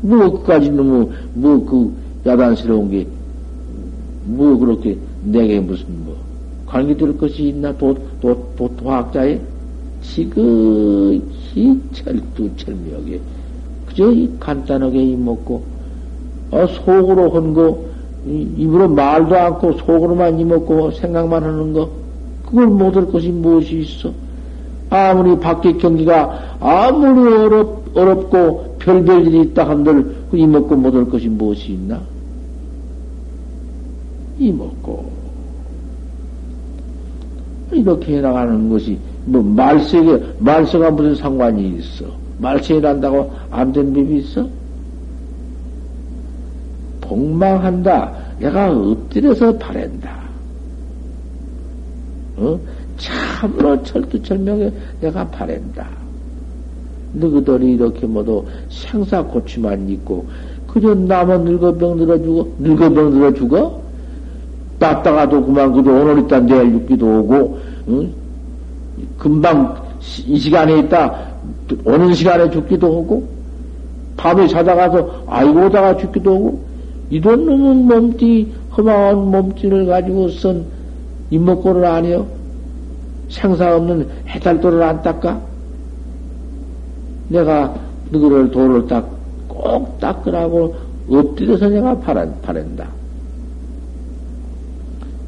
[0.01, 1.93] 뭐 그까지 너무 뭐 그
[2.27, 3.17] 야단스러운 게
[4.27, 6.17] 뭐 그렇게 내게 무슨 뭐
[6.67, 8.37] 관계 될 것이 있나 도도
[8.77, 9.41] 도학자의
[10.03, 11.23] 지극히
[11.93, 13.21] 철두철미하게
[13.87, 15.63] 그저 이 간단하게 이먹고
[16.51, 17.85] 어 속으로 한거
[18.27, 21.89] 입으로 말도 않고 속으로만 이먹고 생각만 하는 거,
[22.45, 24.13] 그걸 못할 것이 무엇이 있어?
[24.91, 31.73] 아무리 밖에 경기가 아무리 어렵, 어렵고 별별 일이 있다 한들 그 이먹고 못할 것이 무엇이
[31.73, 32.01] 있나?
[34.39, 35.11] 이먹고.
[37.73, 42.05] 이렇게 해나가는 것이, 뭐, 말세에, 말세가 무슨 상관이 있어?
[42.39, 44.47] 말세에 난다고 안 된 법이 있어?
[47.01, 48.13] 복망한다.
[48.39, 50.17] 내가 엎드려서 바란다.
[52.37, 52.59] 어?
[53.37, 55.87] 참으로 철두철명에 내가 바란다.
[57.13, 60.27] 너희들이 이렇게 모두 생사 고치만 있고,
[60.67, 62.47] 그저 남은 늙어병 들어 죽어?
[62.59, 63.81] 늙어병 들어 죽어?
[64.79, 67.59] 땄다가도 그만 그저 오늘 있다 내일 죽기도 오고,
[67.89, 68.13] 응?
[69.19, 69.77] 금방
[70.27, 71.15] 이 시간에 있다
[71.85, 73.29] 오는 시간에 죽기도 오고,
[74.17, 76.61] 밤에 자다가서 아이고 오다가 죽기도 오고,
[77.11, 80.65] 이런 놈은 몸띠, 험한 몸띠를 가지고 쓴
[81.31, 82.36] 임목고를 아니요?
[83.29, 85.41] 생사 없는 해달도를 안 닦아?
[87.29, 87.75] 내가
[88.11, 89.09] 누구를 도를 딱,
[89.49, 90.75] 꼭 닦으라고
[91.09, 92.89] 엎드려서 내가 바란, 바란다.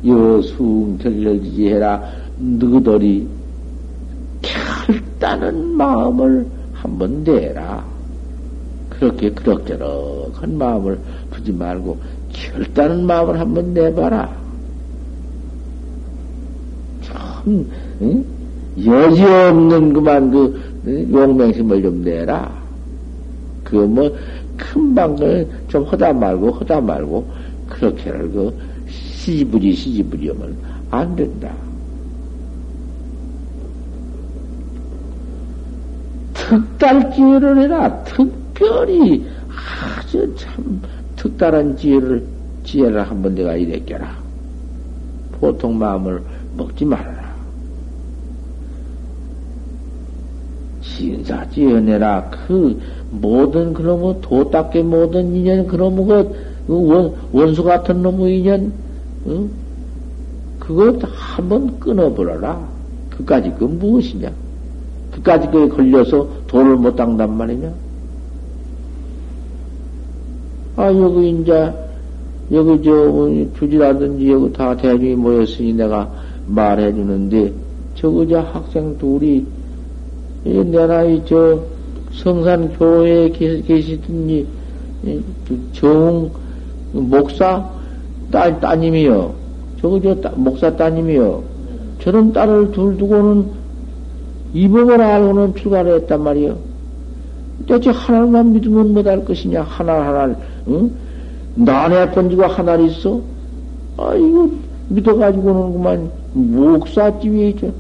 [0.07, 2.03] 여숭결렬지해라
[2.39, 3.27] 너희들이
[4.43, 7.85] 결단은 마음을 한번 내라.
[8.91, 10.99] 그렇게 그럭저럭한 마음을
[11.33, 11.99] 두지 말고
[12.33, 14.31] 결단한 마음을 한번 내봐라.
[17.03, 17.69] 참
[18.03, 18.25] 응?
[18.85, 22.51] 여지 없는 그만 그 용맹심을 좀 내라.
[23.65, 24.11] 그 뭐
[24.57, 25.17] 금방
[25.69, 27.25] 좀 허다 말고 허다 말고
[27.69, 28.53] 그렇게를 그
[28.89, 30.57] 시지부지 하면
[30.91, 31.51] 안 된다.
[36.35, 38.05] 특달지혜를 해라.
[38.05, 40.81] 특별히 아주 참
[41.17, 42.25] 특별한 지혜를,
[42.65, 44.17] 지혜를 한번 내가 이랬겨라.
[45.33, 46.23] 보통 마음을
[46.57, 47.18] 먹지 말아라.
[50.99, 52.31] 신사지연해라.
[52.31, 52.81] 그
[53.11, 56.29] 모든 그놈의 도닦게 모든 인연 그놈의
[56.67, 58.73] 그 원, 원수 같은 놈의 인연
[59.27, 59.49] 어?
[60.59, 62.69] 그것 한번 끊어버려라.
[63.11, 64.31] 그까지 그 무엇이냐?
[65.13, 67.73] 그까지 그에 걸려서 돈을 못 닦단 말이냐?
[70.77, 71.73] 아, 여기 이제,
[72.53, 76.09] 여기 저, 주지라든지 여기 다 대중이 모였으니 내가
[76.47, 77.53] 말해 주는데,
[77.97, 79.45] 저거 저 학생 둘이,
[80.49, 81.61] 내 나이 저
[82.13, 84.47] 성산 교회에 계시더니,
[85.73, 86.31] 정,
[86.93, 87.69] 목사,
[88.31, 89.35] 딸, 따님이요.
[89.81, 91.43] 저거 저 따, 목사 따님이요.
[92.01, 93.47] 저런 딸을 둘 두고는
[94.55, 96.57] 이법을 알고는 출가를 했단 말이요.
[97.67, 99.63] 대체 하나만 믿으면 못할 것이냐?
[99.63, 100.35] 하나 하나,
[100.69, 100.91] 응?
[101.55, 103.21] 난해 번지고 하나를 있어?
[103.99, 104.49] 아, 이거
[104.89, 107.73] 믿어가지고는 그만 목사집이 있죠.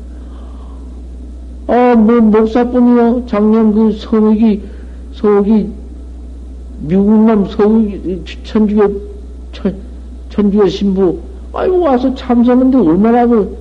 [1.68, 3.26] 아, 뭐, 목사뿐이요.
[3.26, 4.62] 작년 그 서욱이,
[5.12, 5.68] 서욱이,
[6.80, 8.90] 미국 놈 서욱이, 천주교,
[9.52, 9.74] 천,
[10.30, 11.18] 천주교 신부,
[11.52, 13.54] 아이고, 와서 참석는데 얼마나 그,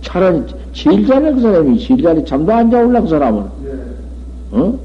[0.00, 1.78] 잘한, 제일 잘해, 그 사람이.
[1.78, 2.24] 제일 잘해.
[2.24, 3.42] 잠도 안 자올라, 그 사람은.
[4.52, 4.78] 어?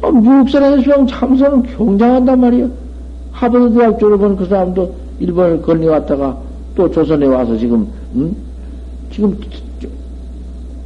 [0.00, 2.68] 아, 미국 사람의 수영 참선은 경장한단 말이야.
[3.32, 6.38] 하버드 대학 졸업한 그 사람도 일본을 건너왔다가
[6.74, 8.34] 또 조선에 와서 지금, 응?
[9.12, 9.38] 지금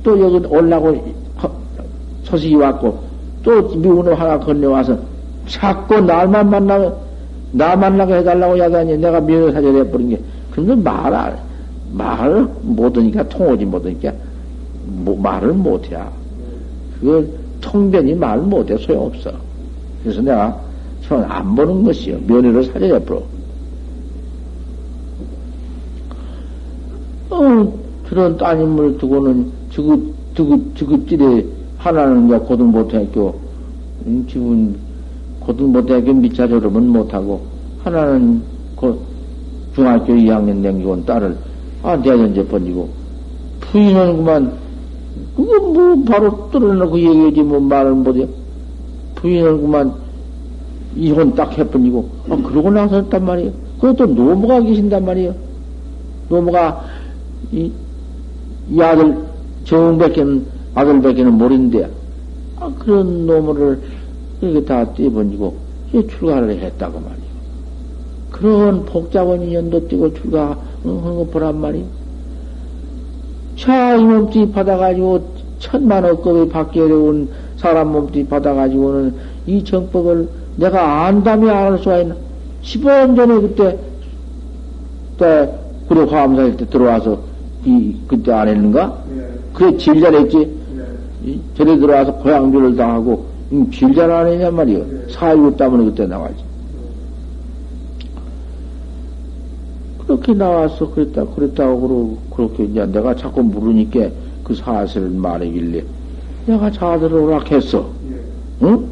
[0.02, 1.14] 또 여기 올라고
[2.24, 2.98] 소식이 왔고
[3.42, 4.98] 또 미국으로 하나 건너와서
[5.46, 6.94] 자꾸 날만 만나면
[7.52, 10.20] 나 만나게 해달라고 야단이 내가 면허사절 해버린 게.
[10.50, 11.36] 근데 말을
[11.92, 14.12] 말을 못하니까 통하지 못하니까
[14.86, 15.96] 뭐, 말을 못해
[16.98, 17.28] 그걸
[17.60, 19.32] 통변이 말 못해 소용없어.
[20.02, 20.60] 그래서 내가
[21.02, 22.18] 손안 보는 것이요.
[22.26, 23.22] 면허를 사절 해버려
[27.30, 27.83] 어,
[28.14, 31.44] 그런 따님을 두고는 지급, 지급, 지급질에
[31.78, 33.34] 하나는 이제 고등보태학교,
[34.06, 34.76] 음, 지금
[35.40, 37.42] 고등보태학교 미차 졸업은 못하고,
[37.82, 38.40] 하나는
[38.76, 39.00] 고,
[39.74, 41.36] 중학교 2학년 냉기온 딸을,
[41.82, 42.88] 아, 대전제 번지고,
[43.62, 44.52] 부인은 그만,
[45.36, 48.28] 그거 뭐 바로 뚫어놓고 얘기하지 뭐 말을 못해.
[49.16, 49.92] 부인은 그만
[50.94, 53.50] 이혼 딱 해버리고, 아, 그러고 나섰단 말이에요.
[53.80, 55.34] 그것도 노무가 계신단 말이에요.
[56.28, 56.84] 노무가,
[57.50, 57.72] 이,
[58.70, 59.16] 이 아들,
[59.64, 61.90] 정백기는, 아들백기는 모인데,
[62.58, 63.80] 아, 그런 놈을
[64.40, 65.54] 이렇게 다 떼번지고,
[65.92, 67.24] 출가를 했다고 말이요.
[68.30, 71.84] 그런 복잡한 인연도 띄고 출가, 응, 하는 거 보란 말이요.
[73.56, 75.22] 자, 이 몸뚱이 받아가지고,
[75.58, 79.14] 천만 억겁이 바뀌어온 사람 몸뚱이 받아가지고는
[79.46, 82.16] 이 정법을 내가 안다며 안할 수가 있나?
[82.62, 83.78] 15년 전에 그때,
[85.18, 85.50] 때,
[85.88, 87.33] 구려 화암사일 때 들어와서
[87.64, 89.04] 이, 그때 안 했는가?
[89.16, 89.38] 예.
[89.52, 90.50] 그래, 질 잘했지?
[91.26, 91.38] 예.
[91.56, 94.78] 절에 들어와서 고향비를 당하고, 음, 질잘 안 했냔 말이요.
[94.78, 95.12] 예.
[95.12, 96.36] 사유 때문에 그때 나와지.
[100.06, 104.08] 그렇게 나와서 그랬다, 그랬다고 그러고, 그렇게 이제 내가 자꾸 물으니까
[104.44, 105.82] 그 사실을 말하길래
[106.46, 107.88] 내가 자들을 오락했어.
[108.10, 108.66] 예.
[108.66, 108.86] 응?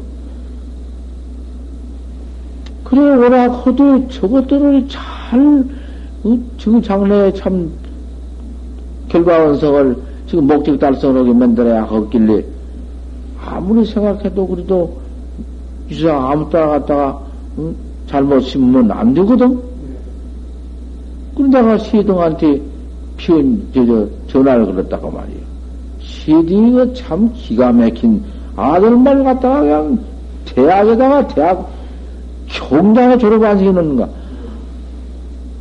[2.83, 5.63] 그래, 오락해도 저것들을 잘,
[6.23, 7.71] 어, 지금 장래에 참
[9.13, 9.95] 결과원석을
[10.27, 12.43] 지금 목적 달성하게 만들어야 하길래
[13.45, 14.97] 아무리 생각해도 그래도
[15.89, 17.21] 이상 아무 따라 갔다가
[17.59, 17.75] 응?
[18.07, 19.73] 잘못 심으면 안 되거든.
[21.53, 22.59] 내가 시동한테
[23.17, 25.41] 피운 저, 저 전화를 걸었다고 말이에요.
[26.01, 28.23] 시딩이가 참 기가 막힌
[28.55, 29.99] 아들만 갖다가 그냥
[30.45, 31.69] 대학에다가 대학
[32.47, 34.09] 총장에 졸업한 적이 있는가.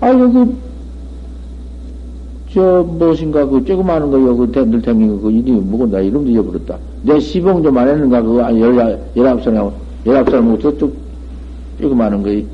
[0.01, 0.51] 아, 여기
[2.53, 6.77] 저, 무엇인가, 그, 조그마한 거, 그, 늘 댕긴 거, 그, 이름이 뭐고, 나 이름도 잊어버렸다.
[7.03, 9.73] 내 시봉 좀 안 했는가, 그거, 한 열, 열아홉 살하고,
[10.05, 10.95] 열아홉 살부터 쭉,
[11.81, 12.45] 조그마한 거, 네.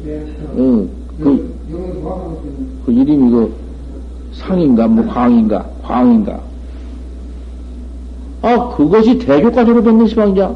[0.57, 0.89] 응,
[1.21, 1.55] 그,
[2.87, 3.53] 그 이름이 그,
[4.35, 6.41] 상인가, 뭐, 광인가, 광인가.
[8.43, 10.55] 아, 그것이 대교과 졸업했는 시방이야.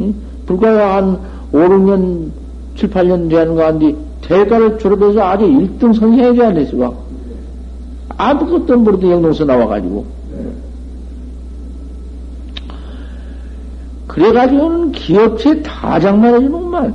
[0.00, 0.14] 응?
[0.46, 1.16] 불과 한
[1.52, 2.30] 5, 6년,
[2.74, 6.92] 7, 8년 되는 거 한디, 대가를 졸업해서 아주 1등 선생이 돼야 돼, 시방.
[8.20, 10.04] 아무것도 모르던 영동서 나와가지고.
[14.06, 16.94] 그래가지고는 기업체 다 장만해주는만.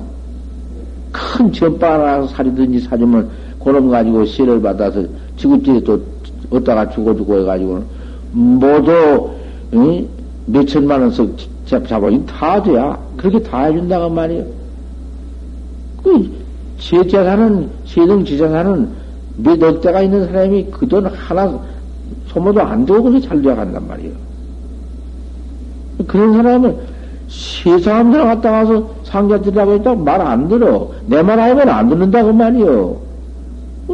[1.11, 3.29] 큰 전파 하나 사리든지 사주면
[3.63, 5.01] 그놈 가지고 시를 받아서
[5.37, 5.99] 지구찌에 또
[6.51, 7.83] 어디다가 주고주고 해가지고는
[8.31, 9.29] 모두
[9.73, 10.07] 응?
[10.45, 11.33] 몇천만 원씩
[11.87, 14.45] 잡아이 다 돼야 그렇게 다 해준다고 말이에요.
[16.03, 16.29] 그,
[16.77, 19.04] 제 재산은, 세등 지자산은
[19.37, 21.59] 몇억 대가 있는 사람이 그 돈 하나
[22.27, 24.13] 소모도 안 되고 그렇게 잘 되어간단 말이에요.
[26.07, 26.75] 그런 사람은
[27.27, 30.91] 세상들 갔다 가서 상자들이라고 했다고 말 안 들어.
[31.07, 32.97] 내 말 하면 안 듣는다고 말이요.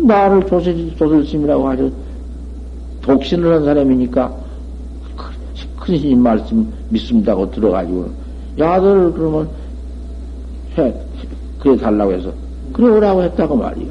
[0.04, 1.92] 나를 조실, 조실심이라고 하죠.
[3.02, 4.32] 독신을 한 사람이니까
[5.80, 8.10] 큰 스님 말씀 믿습니다고 들어가지고
[8.60, 9.50] 야들 그러면
[10.78, 10.94] 해
[11.60, 12.32] 그래 달라고 해서
[12.74, 13.88] 그래 오라고 했다고 말이요.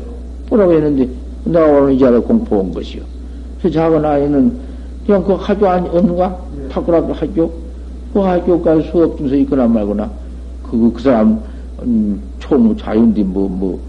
[0.51, 1.09] 오라고 했는데
[1.45, 3.03] 내가 오늘 이 자리에 공포한 것이요.
[3.63, 4.53] 그 작은 아이는
[5.07, 6.39] 그냥 그 학교 아니, 없는가?
[6.71, 7.51] 탁구라도 학교?
[8.13, 10.11] 그 학교까지 수업 중서 있거나 말거나,
[10.63, 11.41] 그, 그 사람,
[11.83, 13.81] 음, 총 자유인데, 뭐, 뭐,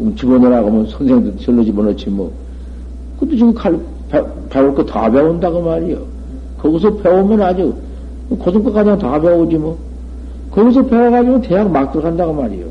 [0.00, 2.32] 음, 집어넣으라고 하면 선생님들 절로 집어넣지, 뭐.
[3.18, 3.78] 그것도 지금 갈,
[4.10, 5.98] 배, 배울 거 다 배운다고 말이요.
[6.58, 7.74] 거기서 배우면 아주,
[8.30, 9.78] 고등과까지 다 배우지, 뭐.
[10.50, 12.66] 거기서 배워가지고 대학 막 들어간다고 말이요.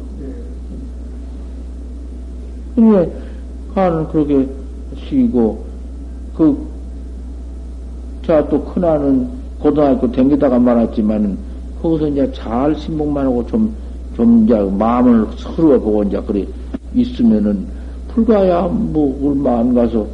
[2.75, 3.11] 근데,
[3.73, 4.47] 가는 그렇게
[4.97, 5.65] 쉬고,
[6.35, 6.67] 그,
[8.25, 9.27] 자, 또 큰아는
[9.59, 11.37] 고등학교 댕기다가 말았지만은,
[11.81, 13.73] 거기서 이제 잘 신봉만 하고 좀,
[14.15, 16.45] 좀 이제 마음을 서로 보고 이제 그래
[16.93, 17.65] 있으면은,
[18.09, 20.05] 불가야 뭐 얼마 안 가서,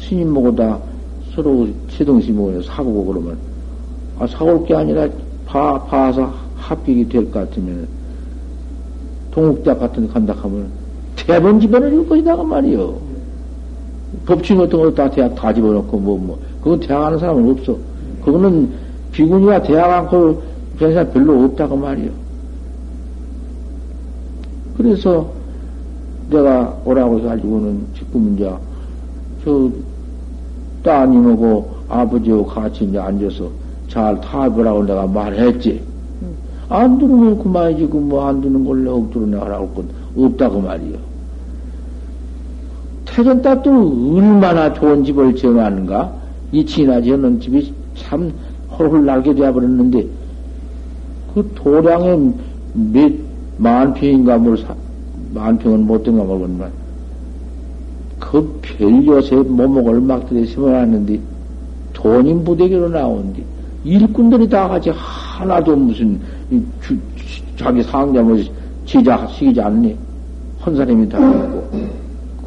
[0.00, 0.78] 스님보고다
[1.34, 3.36] 서로 치등심을 사고 그러면,
[4.18, 5.08] 아, 사올 게 아니라
[5.46, 7.88] 봐, 봐서 합격이 될 것 같으면,
[9.32, 10.79] 동국대학 같은 데 간다 하면,
[11.26, 12.94] 대번 집어넣을 것이다, 그 말이요.
[14.26, 16.38] 법칙 같은 거다 대학 다 집어넣고, 뭐, 뭐.
[16.62, 17.76] 그건 대학 하는 사람은 없어.
[18.24, 18.70] 그거는
[19.12, 20.42] 비군이가 대학 않고
[20.78, 22.10] 그런 사람 별로 없다고 말이요.
[24.76, 25.30] 그래서
[26.30, 28.50] 내가 오라고 해가지고는 지금 이제
[29.44, 29.70] 저
[30.82, 33.50] 따님하고 아버지하고 같이 이제 앉아서
[33.88, 35.82] 잘 타보라고 내가 말했지.
[36.68, 41.09] 안 들으면 그만이지, 그 뭐안 듣는 걸로 억지로 나가라고 건 없다고 말이요.
[43.10, 46.12] 태전 딸도 얼마나 좋은 집을 지어놨는가?
[46.52, 48.32] 이친이나 지어놓은 집이 참
[48.78, 50.06] 홀홀 날게 되어버렸는데,
[51.34, 52.32] 그 도량에
[52.74, 53.30] 몇
[53.60, 54.74] 만 평인가 뭘 사,
[55.34, 56.70] 만 평은 못 된가 모르겠지만,
[58.18, 61.20] 그 별요새 모목을 막 들여 심어놨는데,
[61.92, 63.44] 돈이 무대기로 나온디,
[63.84, 66.18] 일꾼들이 다 같이 하나도 무슨,
[66.80, 66.96] 주,
[67.58, 68.38] 자기 뭐,
[68.86, 69.94] 지자, 시키지 않니?
[70.60, 71.68] 한 사람이 다 있고.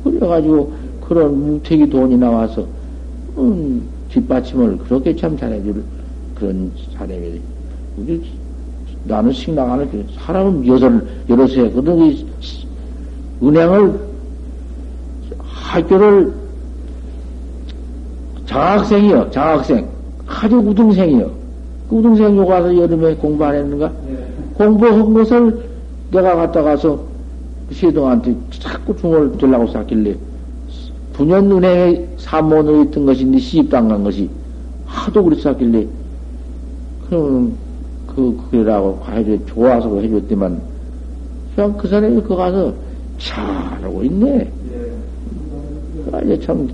[0.03, 0.73] 그래가지고,
[1.07, 2.65] 그런 무택이 돈이 나와서,
[3.37, 5.83] 음, 뒷받침을 그렇게 참 잘해줄
[6.35, 7.41] 그런 사람이
[9.05, 10.91] 나는 식당하는 그 사람은 여섯
[11.29, 12.25] 여러 세거든.
[13.41, 13.99] 은행을
[15.39, 16.33] 학교를
[18.45, 19.87] 장학생이요 장학생.
[20.25, 21.31] 아주 우등생이요.
[21.89, 23.91] 그 우등생 요 가서 여름에 공부 안 했는가?
[24.07, 24.27] 네.
[24.53, 25.63] 공부한 것을
[26.11, 27.12] 내가 갔다 가서
[27.73, 30.15] 시동한테 자꾸 중을 들라고 쌌길래
[31.13, 34.29] 분연은행에 사모으로 있던 것인데 시집당 간 것이
[34.85, 35.87] 하도 그랬었길래
[37.07, 37.55] 그러면
[38.07, 40.61] 그 그래라고 해줘 좋아서 해줬더만
[41.55, 42.73] 그냥 그 사람이 그 가서
[43.17, 44.51] 잘하고 있네.
[46.11, 46.67] 아주 참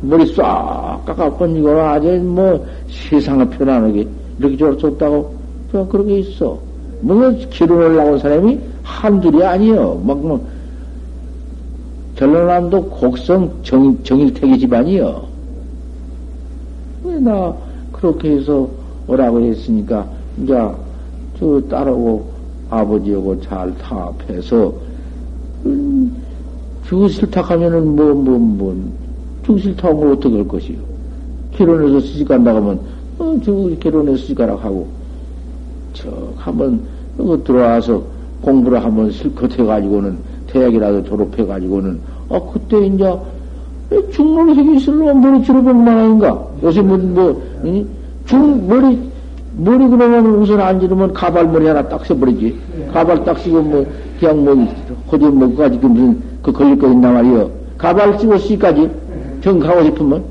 [0.00, 4.06] 머리 싹 깎아 번지고 아주 뭐 세상을 편안하게
[4.38, 5.34] 이렇게 좋았다고
[5.70, 6.58] 그냥 그렇게 있어.
[7.00, 10.00] 뭐 결혼을 나온 사람이 한둘이 아니요.
[10.04, 10.46] 막 뭐.
[12.16, 15.24] 전라남도 곡성 정, 정일택의 집안이요.
[17.04, 17.54] 왜 나
[17.92, 18.68] 그렇게 해서
[19.06, 20.06] 오라고 했으니까,
[20.42, 20.54] 이제
[21.38, 22.26] 저 딸하고
[22.68, 24.72] 아버지하고 잘 타협해서,
[25.64, 26.14] 음,
[26.86, 28.76] 죽 싫다 하면은 뭐, 뭐, 뭐,
[29.44, 30.76] 죽 싫다면 어떻게 할 것이요?
[31.52, 32.80] 결혼해서 시집 간다고 하면,
[33.18, 34.86] 어, 저 결혼해서 시집 가라 하고,
[35.94, 36.80] 저, 한번,
[37.18, 38.02] 어, 들어와서
[38.42, 40.18] 공부를 한번 실컷 해가지고는
[40.48, 43.18] 대학이라도 졸업해가지고는, 아, 그때 이제,
[44.12, 46.46] 중물색이 있으려면 머리 줄여보면 아닌가?
[46.62, 47.86] 요새 뭐, 뭐, 응?
[48.26, 48.98] 중, 머리,
[49.56, 52.56] 머리 그러면 우선 안 지르면 가발머리 하나 딱 써버리지.
[52.92, 53.86] 가발 딱 쓰고 뭐,
[54.18, 54.54] 그냥 뭐,
[55.10, 57.50] 호주 뭐, 가지고 무슨, 그 걸릴 거 있나 말이요.
[57.76, 58.90] 가발 쓰고 씨까지
[59.42, 60.22] 정 가고 싶으면.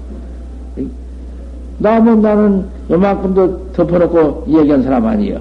[1.79, 5.39] 나면 나는 요만큼도 덮어놓고 얘기한 사람 아니에요.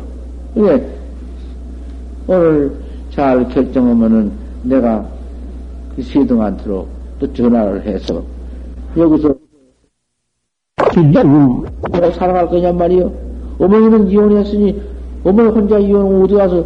[2.29, 2.70] 오늘
[3.11, 4.31] 잘 결정하면은
[4.62, 5.05] 내가
[5.97, 6.87] 그 시등한테로
[7.18, 8.22] 또 전화를 해서
[8.95, 9.35] 여기서
[11.91, 13.11] 내가 살아갈 거냔 말이요.
[13.59, 14.81] 어머니는 이혼했으니
[15.24, 16.64] 어머니 혼자 이혼하고 어디 가서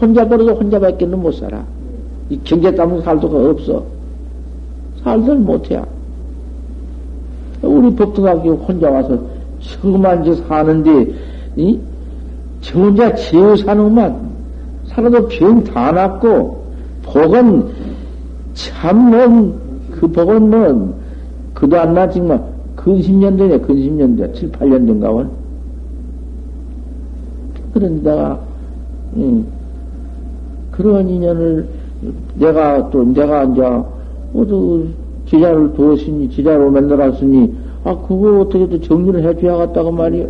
[0.00, 1.62] 혼자 벌어도 혼자밖에는 못 살아.
[2.30, 3.84] 이 경제 때문에 살 수가 없어.
[5.02, 5.82] 살들 못해.
[7.60, 9.18] 우리 법등학교 혼자 와서
[9.60, 11.12] 처음만 저 사는데,
[11.56, 11.78] 이?
[12.62, 14.33] 저 혼자 지어 사는만
[14.94, 16.62] 살아도 병 다 낫고,
[17.02, 17.64] 복은
[18.54, 19.58] 참, 뭐,
[19.90, 20.94] 그 복은 뭐,
[21.52, 22.40] 그도 안 나지만,
[22.76, 25.30] 근 10년 전에, 근 10년 전, 7, 8년 전가 원.
[27.72, 28.38] 그런데다가,
[29.16, 29.44] 음,
[30.70, 31.66] 그런 인연을
[32.36, 33.62] 내가 또, 내가 이제,
[34.32, 34.86] 모두
[35.26, 40.26] 지자를 두었으니, 지자로 만들었으니, 아, 그거 어떻게 또 정리를 해줘야겠다고 말이야.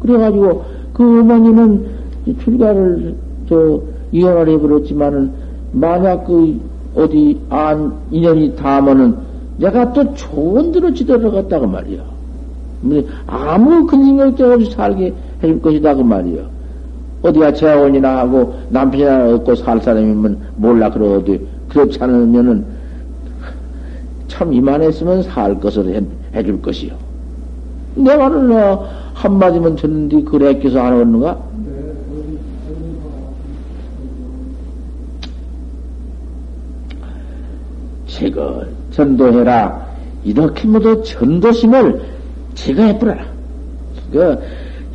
[0.00, 0.62] 그래가지고,
[0.92, 1.95] 그 어머니는
[2.34, 3.14] 출가를,
[3.48, 3.80] 저,
[4.12, 5.30] 이혼을 해버렸지만은,
[5.72, 6.60] 만약 그,
[6.94, 9.16] 어디, 안, 인연이 닿으면은,
[9.58, 12.16] 내가 또 좋은 데로 지도를 갔다고 말이야.
[13.26, 15.12] 아무 근심걱정 없이 살게
[15.42, 16.56] 해줄 것이다 그 말이요.
[17.22, 21.36] 어디가 재혼이나 하고 남편이나 얻고 살 사람이면 몰라 그러어도
[21.68, 22.64] 그렇지 않으면은
[24.28, 26.02] 참 이만했으면 살 것을 해,
[26.34, 26.92] 해줄 것이요.
[27.96, 31.38] 내 말을 어, 한마디만 듣는데 그래 껴서 안 얻는가?
[38.16, 39.86] 제거 전도해라.
[40.24, 42.02] 이렇게 모두 전도심을
[42.54, 43.24] 제거해 버려라.
[44.10, 44.38] 그,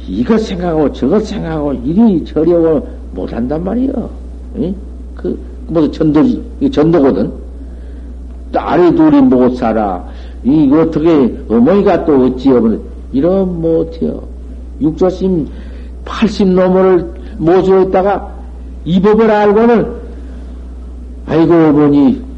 [0.07, 4.09] 이것 생각하고 저것 생각하고 이리 저려고 못한단 말이요.
[4.57, 4.75] 응?
[5.15, 6.23] 그, 모두 전도,
[6.71, 7.31] 전도거든.
[8.51, 10.03] 딸이 둘이 못 살아.
[10.43, 12.79] 이, 어떻게, 어머니가 또 어찌 어머니,
[13.13, 14.23] 이런 못해요.
[14.81, 15.47] 육조심
[16.03, 17.07] 80노모를
[17.37, 18.35] 모시고 있다가
[18.83, 20.01] 이 법을 알고는,
[21.27, 22.30] 아이고, 어머니,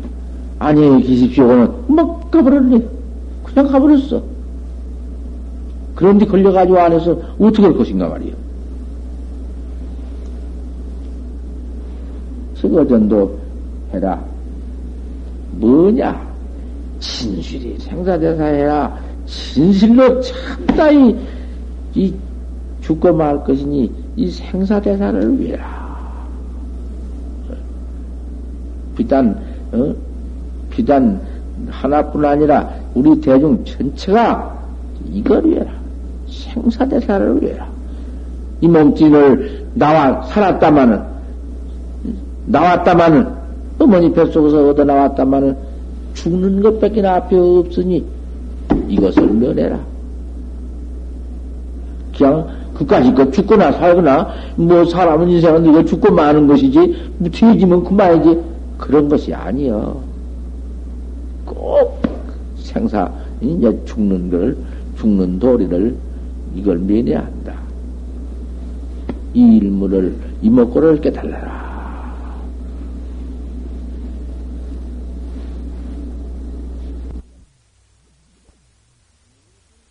[0.63, 2.81] 안녕히 계십시오고는 막 가버렸네.
[3.43, 4.23] 그냥 가버렸어.
[5.93, 8.33] 그런데 걸려가지고 안에서 어떻게 할 것인가 말이요.
[12.55, 13.37] 서거전도
[13.93, 14.23] 해라.
[15.51, 16.33] 뭐냐?
[17.01, 18.97] 진실이 생사대사 해라.
[19.25, 21.13] 진실로 참다이
[21.93, 22.13] 이
[22.81, 25.83] 죽고 말 것이니 이 생사대사를 위해라.
[28.95, 29.37] 비단
[29.73, 30.12] 어?
[30.73, 31.21] 비단
[31.69, 34.59] 하나뿐 아니라 우리 대중 전체가
[35.11, 35.71] 이걸 위해라.
[36.27, 37.67] 생사대사를 위해라.
[38.59, 41.01] 이 몸뚱이를 나와 살았다마는
[42.47, 43.27] 나왔다마는
[43.79, 45.55] 어머니 뱃속에서 얻어 나왔다마는
[46.15, 48.03] 죽는 것밖에 앞에 없으니
[48.87, 49.79] 이것을 면해라.
[52.17, 58.39] 그냥 그까지 것 죽거나 살거나 뭐 사람은 인생은 이거 죽고 마는 것이지 뭐 뒤지면 그만이지
[58.77, 60.12] 그런 것이 아니여.
[61.73, 61.99] 꼭
[62.55, 63.11] 생사
[63.41, 64.55] 이제 죽는 걸
[64.99, 65.95] 죽는 도리를
[66.55, 67.55] 이걸 면해야 한다.
[69.33, 71.62] 이 일물을 이목구를 깨달아라.